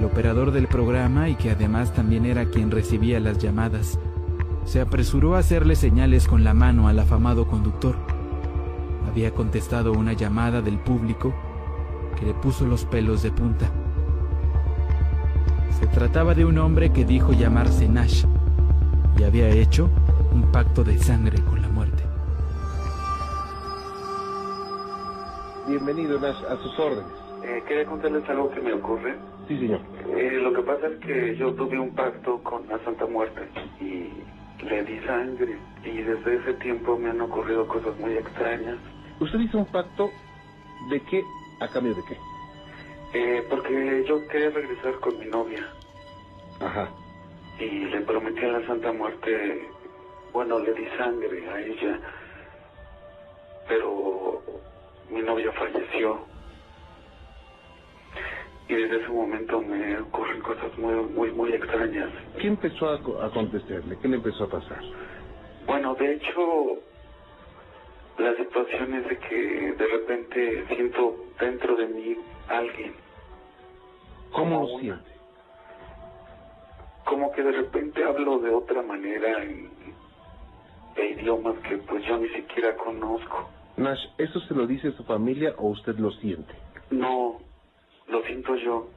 [0.00, 4.00] el operador del programa y que además también era quien recibía las llamadas,
[4.64, 7.96] se apresuró a hacerle señales con la mano al afamado conductor.
[9.08, 11.34] Había contestado una llamada del público
[12.18, 13.70] que le puso los pelos de punta.
[15.78, 18.24] Se trataba de un hombre que dijo llamarse Nash
[19.18, 19.90] y había hecho
[20.32, 22.02] un pacto de sangre con la muerte.
[25.68, 27.12] Bienvenido, Nash, a sus órdenes.
[27.44, 29.16] Eh, quería contarles algo que me ocurre.
[29.48, 29.80] Sí, señor.
[30.16, 33.42] Eh, lo que pasa es que yo tuve un pacto con la Santa Muerte
[33.80, 34.08] y
[34.62, 35.58] le di sangre.
[35.84, 38.78] Y desde ese tiempo me han ocurrido cosas muy extrañas.
[39.20, 40.10] ¿Usted hizo un pacto
[40.90, 41.22] de qué
[41.60, 42.16] a cambio de qué?
[43.14, 45.66] Eh, porque yo quería regresar con mi novia
[46.60, 46.88] Ajá.
[47.58, 49.68] y le prometí a la Santa Muerte,
[50.32, 52.00] bueno, le di sangre a ella,
[53.68, 54.42] pero
[55.10, 56.24] mi novia falleció.
[58.72, 62.08] Y desde ese momento me ocurren cosas muy, muy, muy extrañas.
[62.40, 63.98] ¿Qué empezó a, co- a acontecerle?
[64.00, 64.80] ¿Qué le empezó a pasar?
[65.66, 66.78] Bueno, de hecho,
[68.16, 72.16] la situación es de que de repente siento dentro de mí
[72.48, 72.94] alguien.
[74.32, 75.10] ¿Cómo lo siente?
[77.04, 79.70] Como que de repente hablo de otra manera en,
[80.96, 83.50] de idiomas que pues yo ni siquiera conozco.
[83.76, 86.54] Nash, ¿eso se lo dice su familia o usted lo siente?
[86.90, 87.38] No,
[88.12, 88.88] lo siento yo.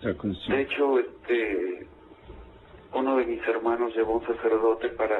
[0.00, 1.86] De hecho, este,
[2.92, 5.18] uno de mis hermanos llevó un sacerdote para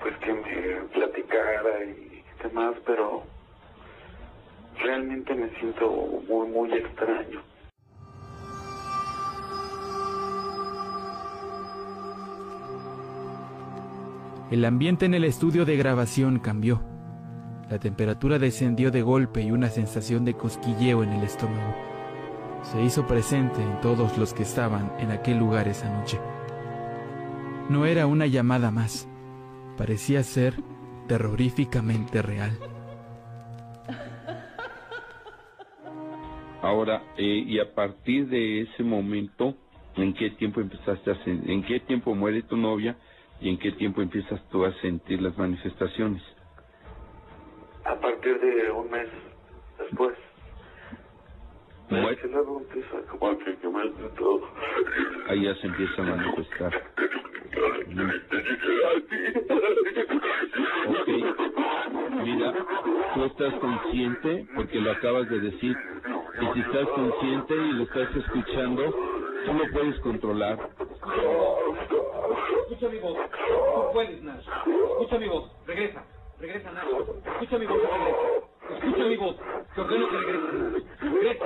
[0.00, 3.22] pues que me platicara y demás, pero
[4.78, 5.88] realmente me siento
[6.28, 7.40] muy, muy extraño.
[14.50, 16.93] El ambiente en el estudio de grabación cambió.
[17.70, 21.74] La temperatura descendió de golpe y una sensación de cosquilleo en el estómago
[22.64, 26.18] se hizo presente en todos los que estaban en aquel lugar esa noche.
[27.68, 29.08] No era una llamada más,
[29.76, 30.54] parecía ser
[31.06, 32.52] terroríficamente real.
[36.62, 39.54] Ahora, eh, y a partir de ese momento,
[39.96, 42.96] ¿en qué tiempo empezaste a en qué tiempo muere tu novia
[43.40, 46.22] y en qué tiempo empiezas tú a sentir las manifestaciones?
[47.84, 49.08] A partir de un mes
[49.78, 50.16] después.
[51.88, 53.52] Que luego empieza como a que
[54.16, 54.48] todo.
[55.28, 56.82] Ahí ya se empieza a manifestar.
[60.88, 61.08] Ok.
[62.24, 62.54] Mira,
[63.14, 65.76] tú estás consciente, porque lo acabas de decir,
[66.40, 68.94] y si estás consciente y lo estás escuchando,
[69.44, 70.70] tú lo puedes controlar.
[72.62, 73.18] Escucha mi voz.
[73.74, 74.46] Tú puedes, Nash.
[74.90, 75.50] Escucha mi voz.
[75.66, 76.04] Regresa.
[76.40, 76.86] Regresa, Nash.
[77.24, 78.18] Escucha mi voz regresa.
[78.70, 79.36] Escucha mi voz.
[79.74, 80.84] Te ordeno que regreses.
[81.00, 81.44] Regresa.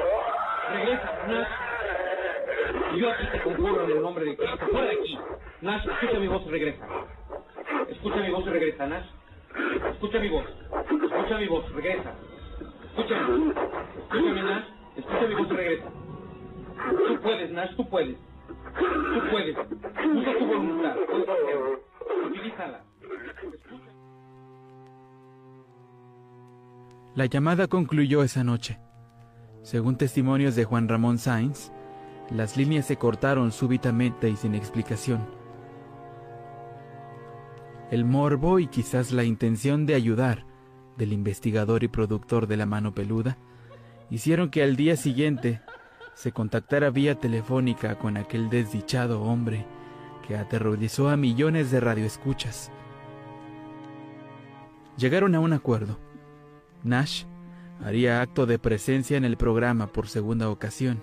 [0.72, 2.98] Regresa, Nash.
[2.98, 4.66] Yo aquí te conjuro en el nombre de Cristo.
[4.70, 5.18] Fuera de aquí.
[5.60, 6.86] Nash, escucha mi voz y regresa.
[7.88, 9.06] Escucha mi voz y regresa, Nash.
[9.92, 10.44] Escucha mi voz.
[11.02, 11.72] Escucha mi voz.
[11.72, 12.14] Regresa.
[12.88, 13.52] Escúchame.
[13.98, 14.64] Escúchame, Nash.
[14.96, 15.92] Escucha mi voz regresa.
[17.06, 17.76] Tú puedes, Nash.
[17.76, 18.16] Tú puedes.
[18.76, 19.56] Tú puedes.
[19.56, 20.96] Usa tu voluntad.
[21.02, 21.88] Hacerlo.
[27.18, 28.78] La llamada concluyó esa noche.
[29.62, 31.72] Según testimonios de Juan Ramón Sainz,
[32.30, 35.26] las líneas se cortaron súbitamente y sin explicación.
[37.90, 40.46] El morbo y quizás la intención de ayudar
[40.96, 43.36] del investigador y productor de la mano peluda
[44.10, 45.60] hicieron que al día siguiente
[46.14, 49.66] se contactara vía telefónica con aquel desdichado hombre
[50.24, 52.70] que aterrorizó a millones de radioescuchas.
[54.96, 55.98] Llegaron a un acuerdo.
[56.84, 57.24] Nash
[57.84, 61.02] haría acto de presencia en el programa por segunda ocasión,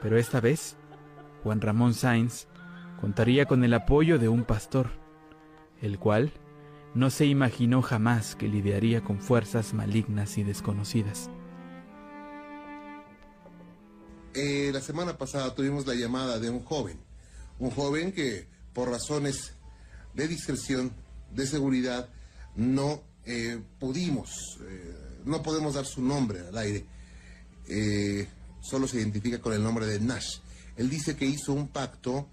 [0.00, 0.76] pero esta vez
[1.42, 2.46] Juan Ramón Sainz
[3.00, 4.90] contaría con el apoyo de un pastor,
[5.80, 6.32] el cual
[6.94, 11.30] no se imaginó jamás que lidiaría con fuerzas malignas y desconocidas.
[14.34, 16.98] Eh, la semana pasada tuvimos la llamada de un joven,
[17.58, 19.54] un joven que por razones
[20.14, 20.92] de discreción,
[21.30, 22.08] de seguridad,
[22.54, 26.84] no eh, pudimos, eh, no podemos dar su nombre al aire.
[27.68, 28.26] Eh,
[28.60, 30.38] solo se identifica con el nombre de Nash.
[30.76, 32.28] Él dice que hizo un pacto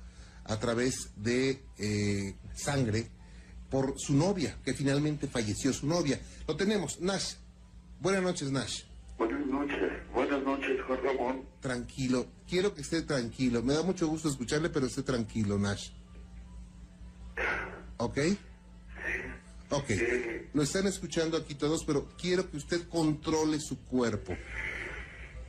[0.45, 3.09] a través de eh, sangre
[3.69, 6.19] por su novia, que finalmente falleció su novia.
[6.47, 7.35] Lo tenemos, Nash.
[7.99, 8.83] Buenas noches, Nash.
[9.17, 9.77] Buenas noches.
[10.13, 11.45] Buenas noches, Juan Ramón.
[11.59, 13.61] Tranquilo, quiero que esté tranquilo.
[13.61, 15.89] Me da mucho gusto escucharle, pero esté tranquilo, Nash.
[17.97, 18.17] ¿Ok?
[19.71, 19.89] Ok.
[20.53, 24.35] Lo están escuchando aquí todos, pero quiero que usted controle su cuerpo.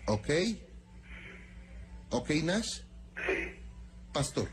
[0.06, 0.28] ¿Ok?
[2.10, 2.80] ¿Ok, Nash?
[4.12, 4.48] Pastor.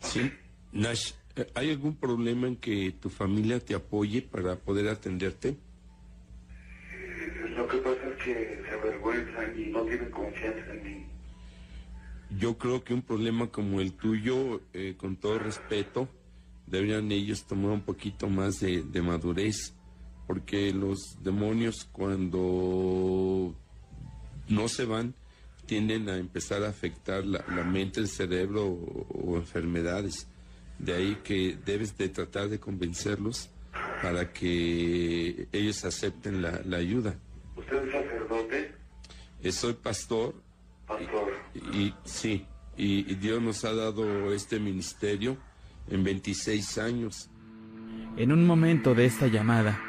[0.00, 0.32] Sí,
[0.72, 5.56] Nash, eh, ¿hay algún problema en que tu familia te apoye para poder atenderte?
[7.50, 11.06] Lo que pasa es que se avergüenzan y no tienen confianza en mí.
[12.38, 16.08] Yo creo que un problema como el tuyo, eh, con todo respeto,
[16.70, 19.74] deberían ellos tomar un poquito más de, de madurez,
[20.26, 23.54] porque los demonios cuando
[24.48, 25.14] no se van
[25.66, 30.26] tienden a empezar a afectar la, la mente, el cerebro o, o enfermedades.
[30.78, 33.50] De ahí que debes de tratar de convencerlos
[34.02, 37.18] para que ellos acepten la, la ayuda.
[37.56, 38.72] ¿Usted es sacerdote?
[39.42, 40.34] Eh, soy pastor
[40.86, 41.32] Pastor.
[41.72, 42.46] y, y- sí,
[42.76, 45.36] y, y Dios nos ha dado este ministerio
[45.90, 47.30] en 26 años.
[48.16, 49.80] En un momento de esta llamada,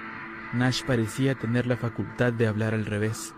[0.54, 3.34] Nash parecía tener la facultad de hablar al revés,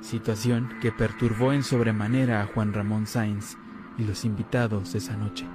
[0.00, 3.56] situación que perturbó en sobremanera a Juan Ramón Sainz
[3.98, 5.46] y los invitados esa noche.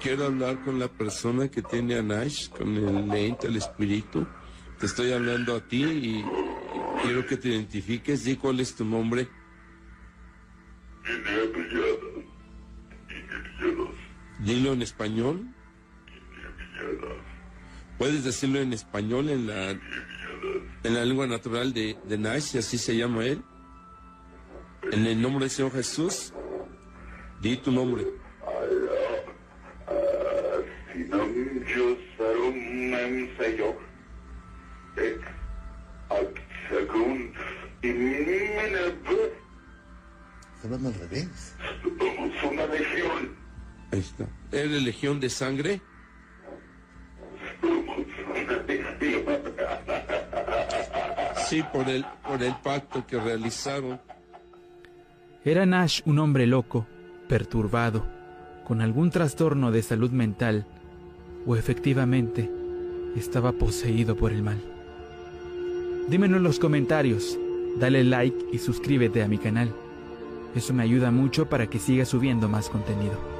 [0.00, 4.26] Quiero hablar con la persona que tiene a Nash, con el ente, el espíritu.
[4.78, 6.24] Te estoy hablando a ti y
[7.02, 8.24] quiero que te identifiques.
[8.24, 9.28] Di cuál es tu nombre.
[14.46, 15.44] Dilo en español.
[17.98, 22.78] Puedes decirlo en español, en la, en la lengua natural de, de Nash, y así
[22.78, 23.42] se llama él.
[24.92, 26.32] En el nombre del Señor Jesús,
[27.40, 28.04] di tu nombre.
[40.62, 41.56] Hablando al revés.
[43.92, 44.26] Ahí está.
[44.52, 45.80] ¿Eres legión de sangre?
[51.48, 54.00] Sí, por el, por el pacto que realizaron.
[55.44, 56.86] Era Nash un hombre loco,
[57.28, 58.04] perturbado,
[58.64, 60.66] con algún trastorno de salud mental,
[61.46, 62.50] o efectivamente
[63.14, 64.60] estaba poseído por el mal.
[66.08, 67.38] Dímelo en los comentarios,
[67.78, 69.72] dale like y suscríbete a mi canal.
[70.56, 73.35] Eso me ayuda mucho para que siga subiendo más contenido.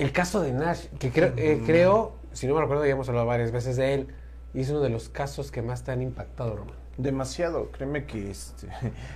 [0.00, 3.26] El caso de Nash, que creo, eh, creo, si no me recuerdo, ya hemos hablado
[3.26, 4.08] varias veces de él,
[4.54, 6.74] y es uno de los casos que más te han impactado, Román.
[6.96, 8.66] Demasiado, créeme que este,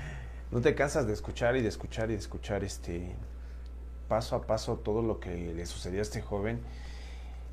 [0.50, 3.14] no te cansas de escuchar y de escuchar y de escuchar este
[4.08, 6.60] paso a paso todo lo que le sucedió a este joven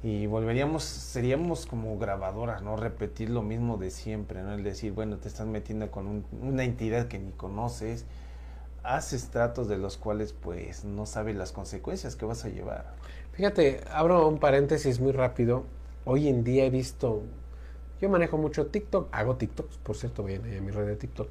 [0.03, 2.75] y volveríamos, seríamos como grabadoras, ¿no?
[2.75, 4.53] Repetir lo mismo de siempre, ¿no?
[4.55, 8.05] El decir, bueno, te estás metiendo con un- una entidad que ni conoces,
[8.83, 12.93] haces tratos de los cuales pues no sabes las consecuencias que vas a llevar.
[13.33, 15.63] Fíjate, abro un paréntesis muy rápido.
[16.05, 17.23] Hoy en día he visto,
[18.01, 21.27] yo manejo mucho TikTok, hago TikToks, por cierto, ahí a mi red de TikTok.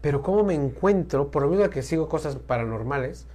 [0.00, 3.26] Pero cómo me encuentro, por lo mismo que sigo cosas paranormales,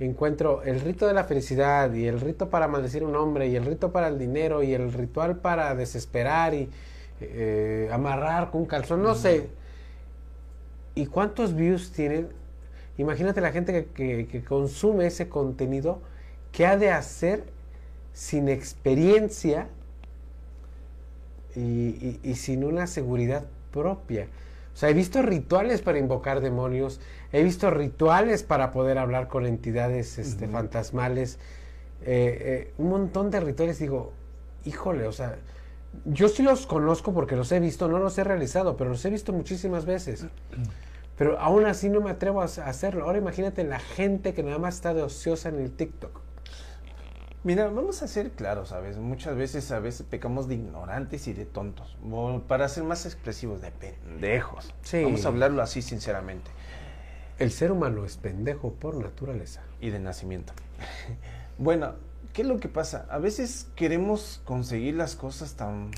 [0.00, 3.56] encuentro el rito de la felicidad y el rito para maldecir a un hombre y
[3.56, 6.70] el rito para el dinero y el ritual para desesperar y
[7.20, 9.50] eh, amarrar con un calzón, no sé.
[10.94, 12.28] ¿Y cuántos views tienen?
[12.96, 16.00] Imagínate la gente que, que- que consume ese contenido,
[16.52, 17.44] ¿qué ha de hacer
[18.12, 19.68] sin experiencia
[21.54, 24.26] y, y- y sin una seguridad propia?
[24.74, 27.00] O sea, he visto rituales para invocar demonios,
[27.32, 31.38] he visto rituales para poder hablar con entidades este, fantasmales,
[32.02, 33.78] eh, eh, un montón de rituales.
[33.80, 34.12] Digo,
[34.64, 35.36] híjole, o sea,
[36.04, 39.10] yo sí los conozco porque los he visto, no los he realizado, pero los he
[39.10, 40.26] visto muchísimas veces.
[41.16, 43.04] Pero aún así no me atrevo a a hacerlo.
[43.04, 46.20] Ahora imagínate la gente que nada más está de ociosa en el TikTok.
[47.48, 48.98] Mira, vamos a ser claros, ¿sabes?
[48.98, 51.96] Muchas veces, a veces pecamos de ignorantes y de tontos.
[52.46, 54.74] Para ser más expresivos, de pendejos.
[54.82, 55.02] Sí.
[55.02, 56.50] Vamos a hablarlo así sinceramente.
[57.38, 59.62] El ser humano es pendejo por naturaleza.
[59.80, 60.52] Y de nacimiento.
[61.58, 61.94] bueno,
[62.34, 63.06] ¿qué es lo que pasa?
[63.08, 65.92] A veces queremos conseguir las cosas tan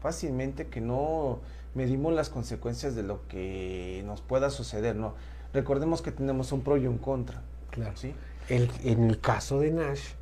[0.00, 1.38] fácilmente que no
[1.76, 5.14] medimos las consecuencias de lo que nos pueda suceder, ¿no?
[5.54, 7.40] Recordemos que tenemos un pro y un contra.
[7.70, 7.96] Claro.
[7.96, 8.16] ¿sí?
[8.48, 10.14] El- en el caso de Nash,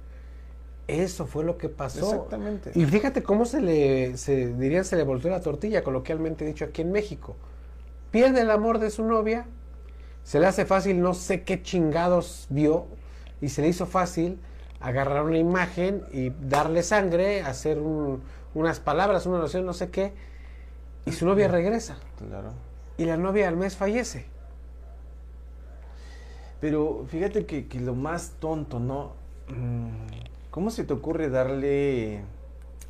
[0.90, 1.98] eso fue lo que pasó.
[2.12, 2.72] Exactamente.
[2.74, 6.82] Y fíjate cómo se le, se, dirían, se le volteó la tortilla, coloquialmente dicho aquí
[6.82, 7.36] en México.
[8.10, 9.46] Pierde el amor de su novia,
[10.24, 12.86] se le hace fácil, no sé qué chingados vio,
[13.40, 14.38] y se le hizo fácil
[14.80, 18.22] agarrar una imagen y darle sangre, hacer un-
[18.54, 20.12] unas palabras, una oración, no sé qué,
[21.06, 21.98] y su novia regresa.
[22.18, 22.52] Claro.
[22.98, 24.26] Y la novia al mes fallece.
[26.60, 29.12] Pero fíjate que, que lo más tonto, ¿no?
[29.48, 29.88] Mm,
[30.50, 32.22] ¿Cómo se te ocurre darle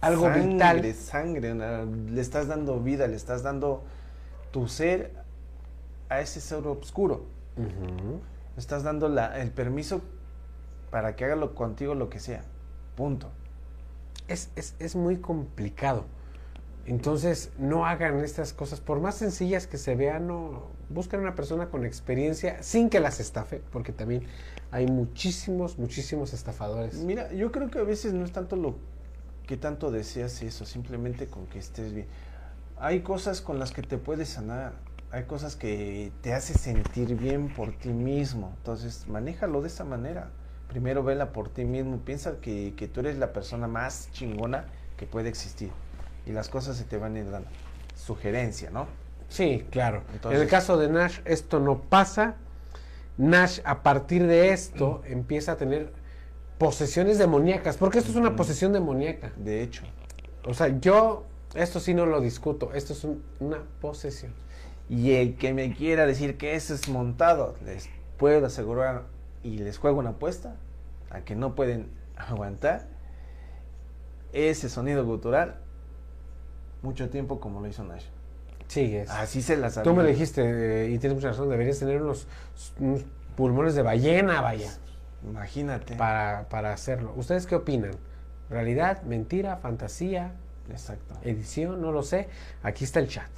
[0.01, 0.95] Algo sangre, vital.
[0.95, 3.83] Sangre, le estás dando vida, le estás dando
[4.51, 5.13] tu ser
[6.09, 7.25] a ese ser oscuro.
[7.57, 10.01] Le estás dando la- el permiso
[10.91, 12.43] para que haga lo, contigo lo que sea.
[12.97, 13.31] Punto.
[14.29, 16.05] es, es, es muy complicado.
[16.87, 21.69] Entonces, no hagan estas cosas, por más sencillas que se vean, no, busquen una persona
[21.69, 24.23] con experiencia sin que las estafe, porque también
[24.73, 26.97] hay muchísimos, muchísimos estafadores.
[26.97, 28.77] Mira, yo creo que a veces no es tanto lo
[29.47, 32.07] que tanto deseas eso, simplemente con que estés bien.
[32.79, 34.73] Hay cosas con las que te puedes sanar,
[35.11, 40.31] hay cosas que te hace sentir bien por ti mismo, entonces manéjalo de esa manera.
[40.69, 44.67] Primero vela por ti mismo, piensa que, que tú eres la persona más chingona
[44.97, 45.71] que puede existir
[46.27, 47.49] y las cosas se te van a ir dando.
[47.97, 48.87] Sugerencia, ¿no?
[49.29, 50.05] Sí, claro.
[50.13, 52.37] Entonces- en el caso de Nash, esto no pasa.
[53.19, 55.93] Nash, a partir de esto, empieza a tener
[56.59, 59.33] posesiones demoníacas, porque esto es una posesión demoníaca.
[59.37, 59.83] De hecho.
[60.47, 64.33] O sea, yo, esto sí no lo discuto, esto es un- una posesión.
[64.89, 67.89] Y el que me quiera decir que eso es montado, les
[68.19, 69.05] puedo asegurar
[69.43, 70.57] y les juego una apuesta
[71.11, 72.87] a que no pueden aguantar
[74.33, 75.57] ese sonido gutural
[76.83, 78.05] mucho tiempo como lo hizo Nash.
[78.71, 79.11] Sí, es.
[79.11, 82.29] Así se las Tú me dijiste eh, y tienes mucha razón, deberías tener unos,
[82.79, 83.03] unos
[83.37, 84.73] pulmones de ballena, vaya.
[85.29, 85.97] Imagínate.
[85.97, 87.13] Para, para hacerlo.
[87.17, 87.91] ¿Ustedes qué opinan?
[88.49, 90.35] ¿Realidad, mentira, fantasía,
[90.71, 91.17] Exacto.
[91.25, 91.83] edición?
[91.83, 92.29] No lo sé.
[92.63, 93.29] Aquí está el chat.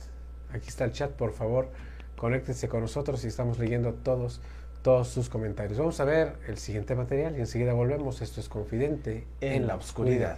[0.52, 1.70] Aquí está el chat, por favor.
[2.18, 4.42] Conéctense con nosotros y estamos leyendo todos,
[4.82, 5.78] todos sus comentarios.
[5.78, 8.20] Vamos a ver el siguiente material y enseguida volvemos.
[8.20, 10.36] Esto es Confidente en, la oscuridad.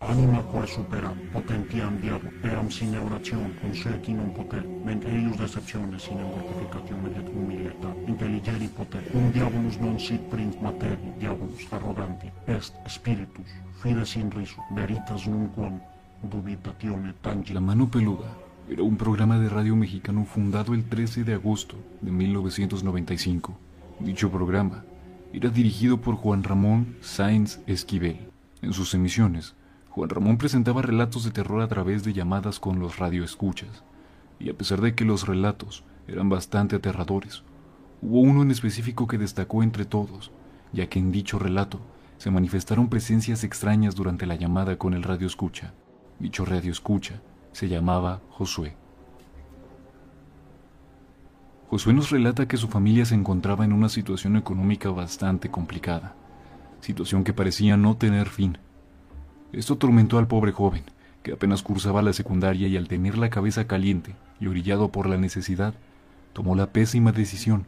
[0.00, 6.22] Anima quae supera, potentiam diablo, eam sine orazione, consequi non poter, men eius deceptione sine
[6.22, 13.50] mortificatione et humilieta, intelligeri poter, cum diabolus non sit princ materi, diabolus arroganti, est spiritus,
[13.82, 15.80] fides in risu, veritas nunquam,
[16.20, 17.52] dubitatione tangi.
[17.52, 18.36] La mano peluda
[18.68, 23.58] era un programa de radio mexicano fundado el 13 de agosto de 1995.
[23.98, 24.84] Dicho programa
[25.32, 28.28] era dirigido por Juan Ramón Sáenz Esquivel.
[28.60, 29.54] En sus emisiones,
[29.98, 33.82] Juan Ramón presentaba relatos de terror a través de llamadas con los radioescuchas,
[34.38, 37.42] y a pesar de que los relatos eran bastante aterradores,
[38.00, 40.30] hubo uno en específico que destacó entre todos,
[40.72, 41.80] ya que en dicho relato
[42.16, 45.74] se manifestaron presencias extrañas durante la llamada con el radioescucha.
[46.20, 47.20] Dicho radioescucha
[47.50, 48.76] se llamaba Josué.
[51.70, 56.14] Josué nos relata que su familia se encontraba en una situación económica bastante complicada,
[56.82, 58.58] situación que parecía no tener fin.
[59.52, 60.82] Esto atormentó al pobre joven,
[61.22, 65.16] que apenas cursaba la secundaria y al tener la cabeza caliente y orillado por la
[65.16, 65.74] necesidad,
[66.34, 67.66] tomó la pésima decisión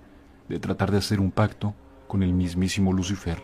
[0.49, 1.75] de tratar de hacer un pacto
[2.07, 3.43] con el mismísimo Lucifer.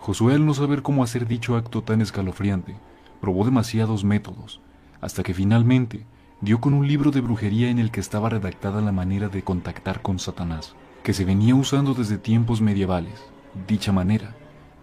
[0.00, 2.76] Josué, al no saber cómo hacer dicho acto tan escalofriante,
[3.22, 4.60] probó demasiados métodos,
[5.00, 6.04] hasta que finalmente
[6.42, 10.02] dio con un libro de brujería en el que estaba redactada la manera de contactar
[10.02, 13.22] con Satanás, que se venía usando desde tiempos medievales.
[13.66, 14.34] Dicha manera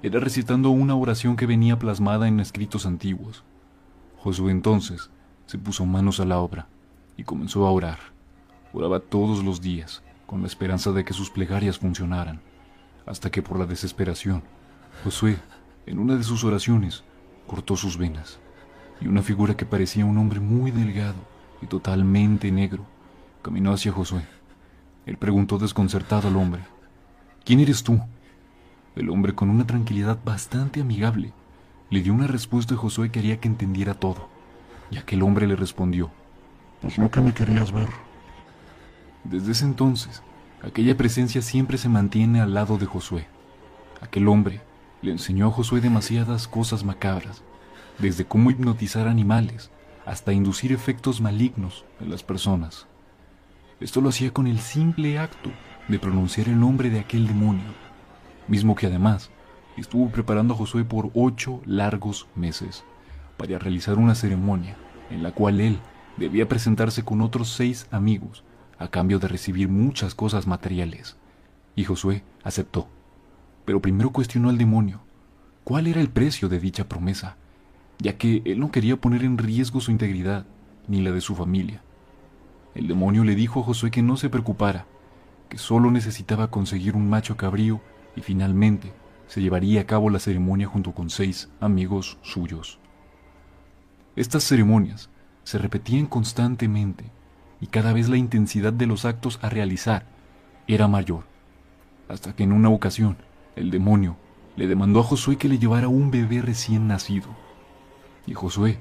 [0.03, 3.43] era recitando una oración que venía plasmada en escritos antiguos.
[4.17, 5.09] Josué entonces
[5.47, 6.67] se puso manos a la obra
[7.15, 7.99] y comenzó a orar.
[8.73, 12.41] Oraba todos los días, con la esperanza de que sus plegarias funcionaran,
[13.05, 14.43] hasta que por la desesperación,
[15.03, 15.37] Josué,
[15.85, 17.03] en una de sus oraciones,
[17.47, 18.39] cortó sus venas,
[19.01, 21.17] y una figura que parecía un hombre muy delgado
[21.61, 22.85] y totalmente negro
[23.41, 24.23] caminó hacia Josué.
[25.05, 26.63] Él preguntó desconcertado al hombre,
[27.45, 28.01] ¿Quién eres tú?
[28.97, 31.31] El hombre, con una tranquilidad bastante amigable,
[31.91, 34.27] le dio una respuesta a Josué que haría que entendiera todo,
[34.89, 36.09] y aquel hombre le respondió,
[36.81, 37.89] Pues no que me querías ver.
[39.23, 40.23] Desde ese entonces,
[40.63, 43.27] aquella presencia siempre se mantiene al lado de Josué.
[44.01, 44.61] Aquel hombre
[45.03, 47.43] le enseñó a Josué demasiadas cosas macabras,
[47.99, 49.69] desde cómo hipnotizar animales
[50.07, 52.87] hasta inducir efectos malignos en las personas.
[53.79, 55.51] Esto lo hacía con el simple acto
[55.87, 57.86] de pronunciar el nombre de aquel demonio
[58.47, 59.29] mismo que además
[59.77, 62.83] estuvo preparando a Josué por ocho largos meses
[63.37, 64.75] para realizar una ceremonia
[65.09, 65.79] en la cual él
[66.17, 68.43] debía presentarse con otros seis amigos
[68.79, 71.17] a cambio de recibir muchas cosas materiales.
[71.75, 72.87] Y Josué aceptó.
[73.65, 75.01] Pero primero cuestionó al demonio
[75.63, 77.37] cuál era el precio de dicha promesa,
[77.99, 80.45] ya que él no quería poner en riesgo su integridad
[80.87, 81.81] ni la de su familia.
[82.73, 84.85] El demonio le dijo a Josué que no se preocupara,
[85.49, 87.81] que solo necesitaba conseguir un macho cabrío
[88.17, 88.91] y finalmente
[89.27, 92.79] se llevaría a cabo la ceremonia junto con seis amigos suyos.
[94.15, 95.09] Estas ceremonias
[95.43, 97.05] se repetían constantemente
[97.61, 100.07] y cada vez la intensidad de los actos a realizar
[100.67, 101.25] era mayor,
[102.09, 103.17] hasta que en una ocasión
[103.55, 104.17] el demonio
[104.55, 107.27] le demandó a Josué que le llevara un bebé recién nacido.
[108.25, 108.79] Y Josué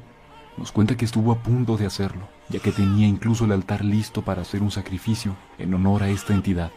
[0.56, 4.22] nos cuenta que estuvo a punto de hacerlo, ya que tenía incluso el altar listo
[4.22, 6.72] para hacer un sacrificio en honor a esta entidad.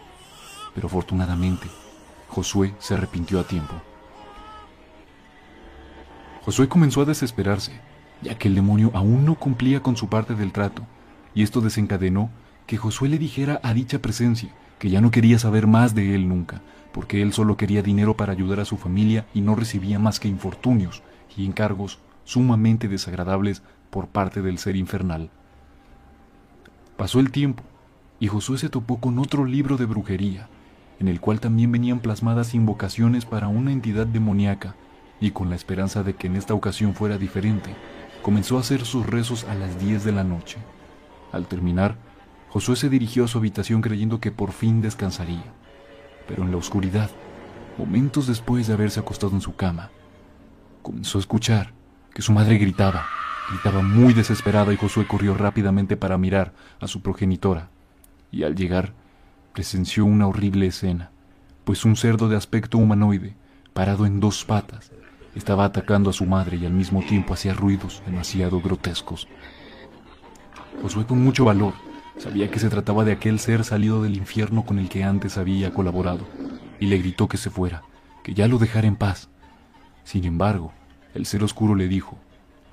[0.76, 1.68] Pero afortunadamente,
[2.30, 3.74] Josué se arrepintió a tiempo.
[6.46, 7.74] Josué comenzó a desesperarse,
[8.22, 10.84] ya que el demonio aún no cumplía con su parte del trato,
[11.34, 12.30] y esto desencadenó
[12.68, 16.30] que Josué le dijera a dicha presencia que ya no quería saber más de él
[16.30, 16.62] nunca,
[16.94, 20.28] porque él solo quería dinero para ayudar a su familia y no recibía más que
[20.28, 21.04] infortunios
[21.36, 25.30] y encargos sumamente desagradables por parte del ser infernal.
[26.96, 27.64] Pasó el tiempo,
[28.20, 30.48] y Josué se topó con otro libro de brujería,
[31.00, 34.76] en el cual también venían plasmadas invocaciones para una entidad demoníaca,
[35.22, 37.76] y con la esperanza de que en esta ocasión fuera diferente,
[38.22, 40.58] comenzó a hacer sus rezos a las 10 de la noche.
[41.32, 41.96] Al terminar,
[42.50, 45.44] Josué se dirigió a su habitación creyendo que por fin descansaría.
[46.28, 47.10] Pero en la oscuridad,
[47.78, 49.92] momentos después de haberse acostado en su cama,
[50.82, 51.74] comenzó a escuchar
[52.14, 53.06] que su madre gritaba,
[53.50, 57.70] gritaba muy desesperada y Josué corrió rápidamente para mirar a su progenitora.
[58.32, 58.94] Y al llegar,
[59.60, 61.12] presenció una horrible escena,
[61.66, 63.36] pues un cerdo de aspecto humanoide,
[63.74, 64.90] parado en dos patas,
[65.36, 69.28] estaba atacando a su madre y al mismo tiempo hacía ruidos demasiado grotescos.
[70.82, 71.74] Josué con mucho valor
[72.18, 75.74] sabía que se trataba de aquel ser salido del infierno con el que antes había
[75.74, 76.26] colaborado,
[76.80, 77.84] y le gritó que se fuera,
[78.24, 79.28] que ya lo dejara en paz.
[80.06, 80.72] Sin embargo,
[81.14, 82.18] el ser oscuro le dijo,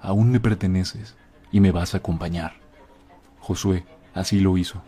[0.01, 1.17] aún me perteneces
[1.51, 2.53] y me vas a acompañar.
[3.41, 3.85] Josué
[4.15, 4.85] así lo hizo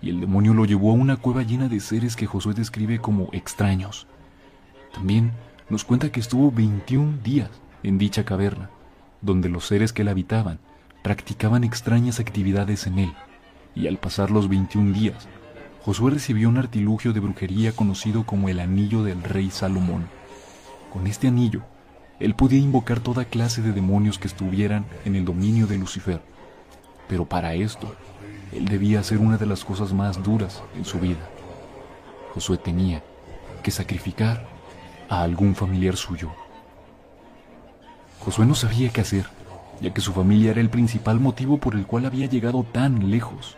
[0.00, 3.28] y el demonio lo llevó a una cueva llena de seres que Josué describe como
[3.32, 4.06] extraños.
[4.92, 5.32] También
[5.68, 7.50] nos cuenta que estuvo 21 días
[7.82, 8.70] en dicha caverna,
[9.20, 10.58] donde los seres que la habitaban
[11.02, 13.12] practicaban extrañas actividades en él,
[13.74, 15.28] y al pasar los 21 días,
[15.84, 20.08] Josué recibió un artilugio de brujería conocido como el anillo del rey Salomón.
[20.92, 21.62] Con este anillo,
[22.20, 26.20] él podía invocar toda clase de demonios que estuvieran en el dominio de Lucifer.
[27.08, 27.94] Pero para esto,
[28.52, 31.28] él debía hacer una de las cosas más duras en su vida.
[32.34, 33.02] Josué tenía
[33.62, 34.46] que sacrificar
[35.08, 36.30] a algún familiar suyo.
[38.20, 39.26] Josué no sabía qué hacer,
[39.80, 43.56] ya que su familia era el principal motivo por el cual había llegado tan lejos.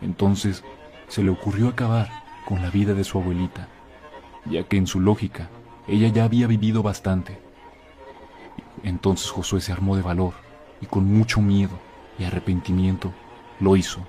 [0.00, 0.62] Entonces
[1.08, 2.08] se le ocurrió acabar
[2.44, 3.68] con la vida de su abuelita,
[4.46, 5.48] ya que en su lógica
[5.86, 7.38] ella ya había vivido bastante.
[8.82, 10.34] Entonces Josué se armó de valor
[10.80, 11.78] y con mucho miedo
[12.18, 13.12] y arrepentimiento
[13.60, 14.00] lo hizo.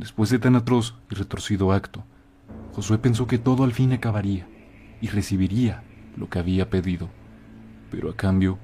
[0.00, 2.02] Después de tan atroz y retorcido acto,
[2.72, 4.48] Josué pensó que todo al fin acabaría
[5.02, 5.82] y recibiría
[6.16, 7.10] lo que había pedido.
[7.90, 8.56] Pero a cambio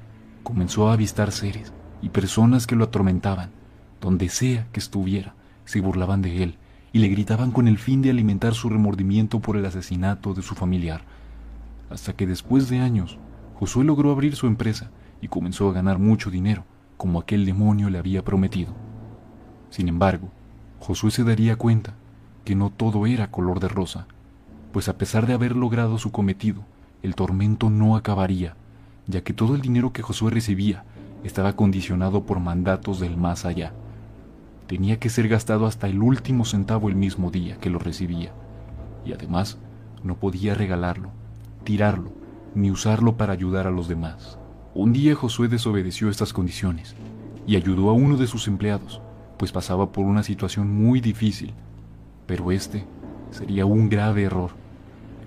[0.42, 3.50] comenzó a avistar seres y personas que lo atormentaban,
[4.00, 5.34] donde sea que estuviera,
[5.66, 6.56] se burlaban de él
[6.94, 10.54] y le gritaban con el fin de alimentar su remordimiento por el asesinato de su
[10.54, 11.02] familiar.
[11.90, 13.18] Hasta que después de años,
[13.56, 16.64] Josué logró abrir su empresa y comenzó a ganar mucho dinero,
[16.96, 18.74] como aquel demonio le había prometido.
[19.68, 20.30] Sin embargo,
[20.80, 21.94] Josué se daría cuenta
[22.44, 24.06] que no todo era color de rosa,
[24.72, 26.62] pues a pesar de haber logrado su cometido,
[27.02, 28.56] el tormento no acabaría,
[29.06, 30.84] ya que todo el dinero que Josué recibía
[31.24, 33.72] estaba condicionado por mandatos del más allá.
[34.66, 38.32] Tenía que ser gastado hasta el último centavo el mismo día que lo recibía,
[39.04, 39.58] y además
[40.02, 41.10] no podía regalarlo,
[41.64, 42.12] tirarlo,
[42.54, 44.38] ni usarlo para ayudar a los demás.
[44.74, 46.94] Un día Josué desobedeció estas condiciones
[47.46, 49.00] y ayudó a uno de sus empleados,
[49.36, 51.54] pues pasaba por una situación muy difícil,
[52.26, 52.84] pero este
[53.30, 54.50] sería un grave error,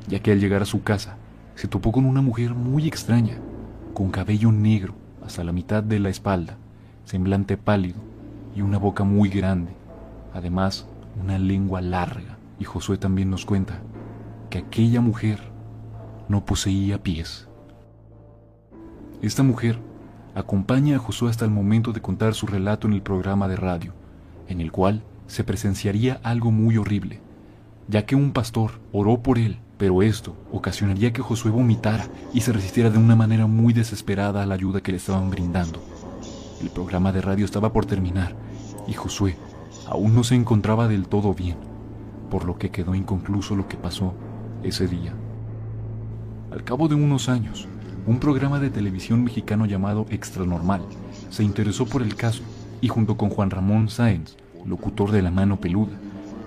[0.07, 1.17] ya que al llegar a su casa
[1.55, 3.37] se topó con una mujer muy extraña,
[3.93, 4.95] con cabello negro
[5.25, 6.57] hasta la mitad de la espalda,
[7.05, 7.99] semblante pálido
[8.55, 9.71] y una boca muy grande,
[10.33, 10.87] además
[11.21, 12.37] una lengua larga.
[12.59, 13.79] Y Josué también nos cuenta
[14.49, 15.39] que aquella mujer
[16.27, 17.47] no poseía pies.
[19.21, 19.79] Esta mujer
[20.35, 23.93] acompaña a Josué hasta el momento de contar su relato en el programa de radio,
[24.49, 27.21] en el cual se presenciaría algo muy horrible,
[27.87, 32.51] ya que un pastor oró por él, pero esto ocasionaría que Josué vomitara y se
[32.51, 35.81] resistiera de una manera muy desesperada a la ayuda que le estaban brindando.
[36.61, 38.35] El programa de radio estaba por terminar
[38.87, 39.37] y Josué
[39.87, 41.57] aún no se encontraba del todo bien,
[42.29, 44.13] por lo que quedó inconcluso lo que pasó
[44.63, 45.13] ese día.
[46.51, 47.67] Al cabo de unos años,
[48.05, 50.81] un programa de televisión mexicano llamado Extranormal
[51.29, 52.41] se interesó por el caso
[52.81, 55.97] y junto con Juan Ramón Sáenz, locutor de La Mano Peluda,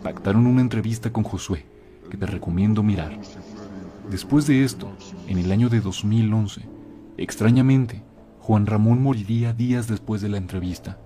[0.02, 1.64] pactaron una entrevista con Josué
[2.10, 3.18] que te recomiendo mirar.
[4.10, 4.90] Después de esto,
[5.28, 6.62] en el año de 2011,
[7.16, 8.02] extrañamente,
[8.40, 10.98] Juan Ramón moriría días después de la entrevista,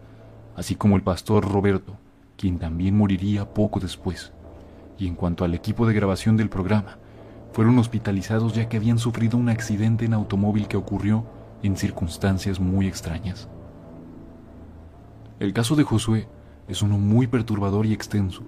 [0.56, 1.98] así como el pastor Roberto,
[2.36, 4.32] quien también moriría poco después.
[4.98, 6.98] Y en cuanto al equipo de grabación del programa,
[7.52, 11.26] fueron hospitalizados ya que habían sufrido un accidente en automóvil que ocurrió
[11.62, 13.48] en circunstancias muy extrañas.
[15.38, 16.28] El caso de Josué
[16.66, 18.42] es uno muy perturbador y extenso,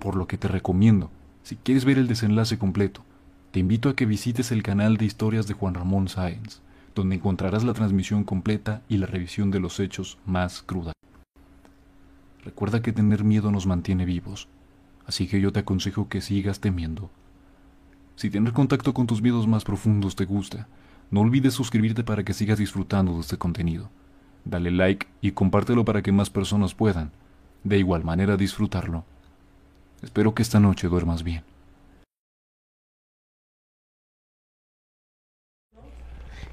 [0.00, 1.12] por lo que te recomiendo,
[1.44, 3.04] si quieres ver el desenlace completo,
[3.52, 6.60] te invito a que visites el canal de historias de Juan Ramón Sáenz,
[6.96, 10.92] donde encontrarás la transmisión completa y la revisión de los hechos más cruda.
[12.44, 14.48] Recuerda que tener miedo nos mantiene vivos,
[15.06, 17.10] así que yo te aconsejo que sigas temiendo.
[18.16, 20.66] Si tener contacto con tus miedos más profundos te gusta,
[21.12, 23.88] no olvides suscribirte para que sigas disfrutando de este contenido.
[24.44, 27.10] Dale like y compártelo para que más personas puedan,
[27.62, 29.04] de igual manera, disfrutarlo.
[30.02, 31.42] Espero que esta noche duermas bien.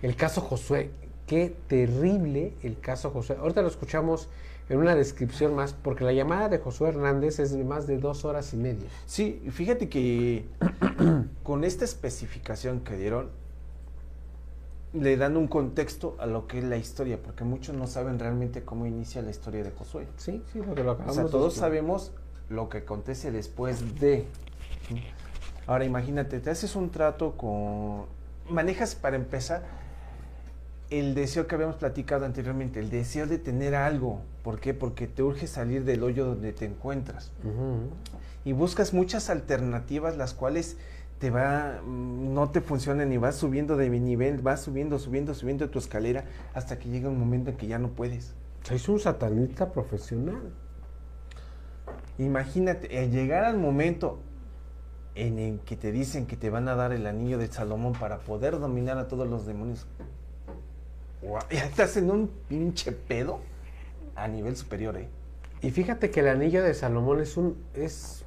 [0.01, 0.89] El caso Josué,
[1.27, 3.37] qué terrible el caso Josué.
[3.39, 4.29] Ahorita lo escuchamos
[4.69, 8.23] en una descripción más, porque la llamada de Josué Hernández es de más de dos
[8.23, 8.87] horas y media.
[9.05, 10.45] Sí, fíjate que
[11.43, 13.29] con esta especificación que dieron,
[14.93, 18.63] le dan un contexto a lo que es la historia, porque muchos no saben realmente
[18.63, 20.07] cómo inicia la historia de Josué.
[20.17, 22.11] Sí, sí, porque lo O acabamos sea, todos sabemos
[22.49, 24.25] lo que acontece después de.
[25.67, 28.05] Ahora imagínate, te haces un trato con...
[28.49, 29.63] Manejas para empezar
[30.89, 34.19] el deseo que habíamos platicado anteriormente, el deseo de tener algo.
[34.43, 34.73] ¿Por qué?
[34.73, 37.31] Porque te urge salir del hoyo donde te encuentras.
[38.43, 40.77] Y buscas muchas alternativas las cuales
[41.21, 45.69] te va, mm, no te funcionan y vas subiendo de nivel, vas subiendo, subiendo, subiendo
[45.69, 48.33] tu escalera hasta que llega un momento en que ya no puedes.
[48.71, 50.41] Es un satanista profesional.
[52.17, 54.19] Imagínate, al llegar al momento
[55.13, 58.19] en el que te dicen que te van a dar el anillo de Salomón para
[58.19, 59.85] poder dominar a todos los demonios.
[61.51, 63.41] Ya estás en un pinche pedo
[64.15, 65.07] a nivel superior, ¿eh?
[65.61, 68.23] Y fíjate que el anillo de Salomón es un, es,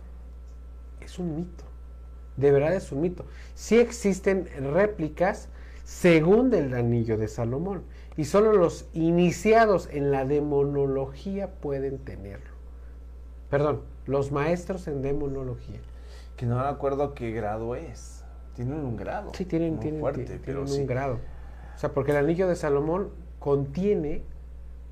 [1.01, 1.64] es un mito.
[2.37, 3.25] De verdad es un mito.
[3.55, 5.49] Sí existen réplicas
[5.85, 7.85] según del anillo de Salomón.
[8.17, 12.55] Y solo los iniciados en la demonología pueden tenerlo.
[13.51, 15.81] Perdón, los maestros en demonología.
[16.37, 18.25] Que no me acuerdo qué grado es.
[18.55, 19.33] Tienen un grado.
[19.35, 20.85] Sí, tienen, muy tienen, fuerte, tienen pero un sí.
[20.85, 21.19] grado.
[21.75, 24.23] O sea, porque el anillo de Salomón contiene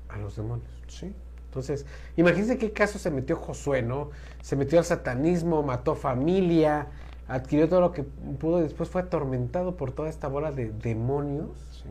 [0.09, 0.69] a los demonios.
[0.87, 1.13] Sí.
[1.45, 1.85] Entonces,
[2.17, 4.09] imagínense qué caso se metió Josué, ¿no?
[4.41, 6.87] Se metió al satanismo, mató familia,
[7.27, 11.85] adquirió todo lo que pudo y después fue atormentado por toda esta bola de demonios.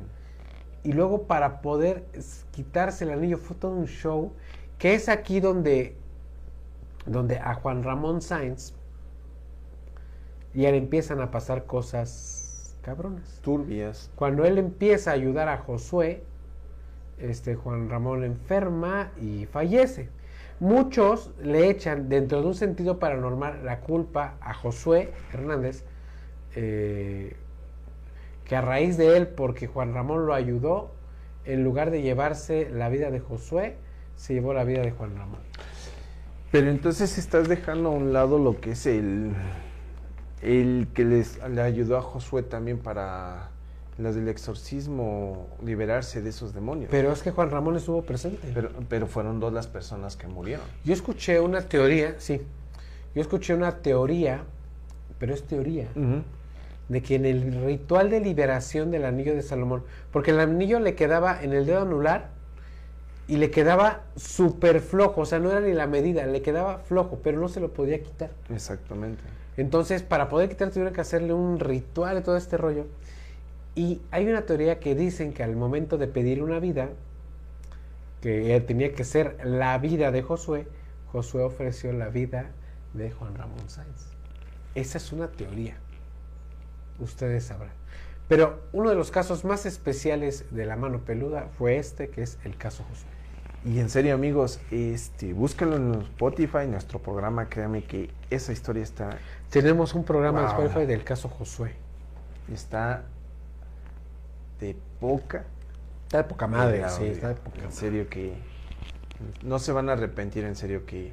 [0.85, 2.05] Y luego para poder
[2.51, 4.33] quitarse el anillo fue todo un show,
[4.79, 5.97] que es aquí donde,
[7.07, 8.75] donde a Juan Ramón Sáenz
[10.55, 13.41] ya le empiezan a pasar cosas cabronas.
[13.43, 14.11] Turbias.
[14.17, 16.25] Cuando él empieza a ayudar a Josué,
[17.19, 20.09] este Juan Ramón enferma y fallece.
[20.63, 25.85] Muchos le echan dentro de un sentido paranormal la culpa a Josué Hernández,
[26.55, 27.35] eh,
[28.45, 30.93] que a raíz de él, porque Juan Ramón lo ayudó,
[31.45, 33.75] en lugar de llevarse la vida de Josué,
[34.15, 35.41] se llevó la vida de Juan Ramón.
[36.53, 39.33] Pero entonces estás dejando a un lado lo que es el,
[40.43, 43.51] el que les, le ayudó a Josué también para
[44.03, 46.89] las del exorcismo liberarse de esos demonios.
[46.91, 48.51] Pero es que Juan Ramón estuvo presente.
[48.55, 50.65] Pero, pero fueron dos las personas que murieron.
[50.85, 52.43] Yo escuché una teoría, sí,
[53.15, 54.43] yo escuché una teoría,
[55.19, 55.89] pero es teoría,
[56.89, 60.95] de que en el ritual de liberación del anillo de Salomón, porque el anillo le
[60.95, 62.31] quedaba en el dedo anular
[63.29, 67.21] y le quedaba súper flojo, o sea, no era ni la medida, le quedaba flojo,
[67.23, 68.31] pero no se lo podía quitar.
[68.51, 69.23] Exactamente.
[69.57, 72.87] Entonces, para poder quitar, tuvieron que hacerle un ritual y todo este rollo.
[73.75, 76.91] Y hay una teoría que dicen que al momento de pedir una vida,
[78.21, 80.67] que tenía que ser la vida de Josué,
[81.11, 82.51] Josué ofreció la vida
[82.93, 84.07] de Juan Ramón Sáenz.
[84.75, 85.77] Esa es una teoría.
[86.99, 87.73] Ustedes sabrán.
[88.29, 92.39] Pero uno de los casos más especiales de la mano peluda fue este, que es
[92.45, 93.09] el caso Josué.
[93.65, 99.19] Y en serio, amigos, este, búsquenlo en Spotify, nuestro programa, créanme que esa historia está...
[99.51, 100.55] Tenemos un programa de Wow.
[100.57, 101.75] Spotify del caso Josué.
[102.53, 103.05] Está
[104.63, 105.45] de poca...
[106.05, 108.35] Está de poca madre, sí, está de poca En serio que...
[109.43, 111.13] No se van a arrepentir, en serio que...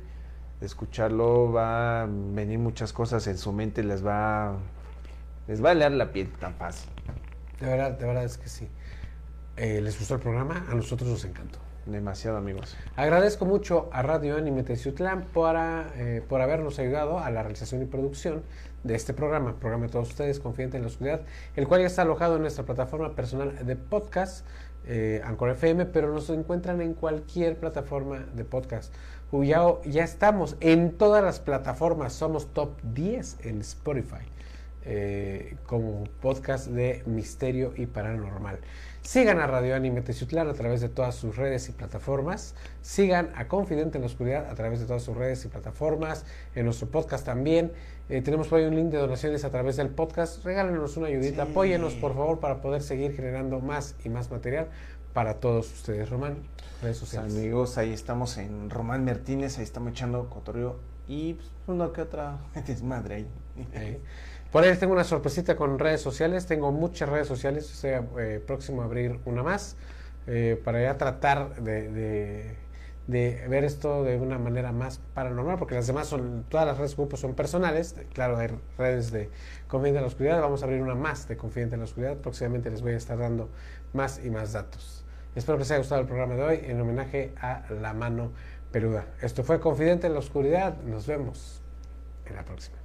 [0.59, 4.57] De escucharlo va a venir muchas cosas en su mente, les va...
[5.47, 6.91] Les va a leer la piel tan fácil.
[7.59, 8.67] De verdad, de verdad es que sí.
[9.57, 10.65] Eh, ¿Les gustó el programa?
[10.69, 11.59] A nosotros nos encantó.
[11.85, 12.77] Demasiado, amigos.
[12.95, 17.85] Agradezco mucho a Radio Anime Teciutlán para, eh, por habernos ayudado a la realización y
[17.85, 18.43] producción
[18.83, 21.21] de este programa, programa de todos ustedes, Confidente en la Oscuridad,
[21.55, 24.45] el cual ya está alojado en nuestra plataforma personal de podcast,
[24.85, 28.93] eh, Anchor FM, pero nos encuentran en cualquier plataforma de podcast.
[29.31, 34.25] Ya, ya estamos en todas las plataformas, somos top 10 en Spotify.
[34.85, 38.59] eh, como podcast de misterio y paranormal.
[39.01, 42.55] Sigan a Radio Anime Teciutlán a través de todas sus redes y plataformas.
[42.81, 46.25] Sigan a Confidente en la Oscuridad a través de todas sus redes y plataformas.
[46.55, 47.71] En nuestro podcast también.
[48.09, 50.43] Eh, tenemos por ahí un link de donaciones a través del podcast.
[50.43, 51.45] Regálenos una ayudita.
[51.45, 51.51] Sí.
[51.51, 54.67] Apóyenos, por favor, para poder seguir generando más y más material
[55.13, 56.09] para todos ustedes.
[56.09, 56.37] Román,
[56.81, 57.33] redes sociales.
[57.35, 62.37] Amigos, ahí estamos en Román Martínez, ahí estamos echando cotorreo y pues, una que otra
[62.67, 63.27] desmadre ahí.
[63.73, 63.99] Eh,
[64.51, 66.47] Por ahí tengo una sorpresita con redes sociales.
[66.47, 67.71] Tengo muchas redes sociales.
[67.71, 69.75] Estoy eh, próximo a abrir una más.
[70.27, 72.55] eh, para ya tratar de, de-
[73.09, 75.57] de ver esto de una manera más paranormal.
[75.57, 77.95] Porque las demás son, todas las redes grupos son personales.
[78.13, 79.29] Claro, hay redes de
[79.67, 80.41] Confidente en la Oscuridad.
[80.41, 82.17] Vamos a abrir una más de Confidente en la Oscuridad.
[82.17, 83.49] Próximamente les voy a estar dando
[83.93, 85.03] más y más datos.
[85.35, 88.31] Espero que les haya gustado el programa de hoy en homenaje a La Mano
[88.71, 89.07] Peluda.
[89.21, 90.77] Esto fue Confidente en la Oscuridad.
[90.83, 91.63] Nos vemos
[92.25, 92.77] en la próxima.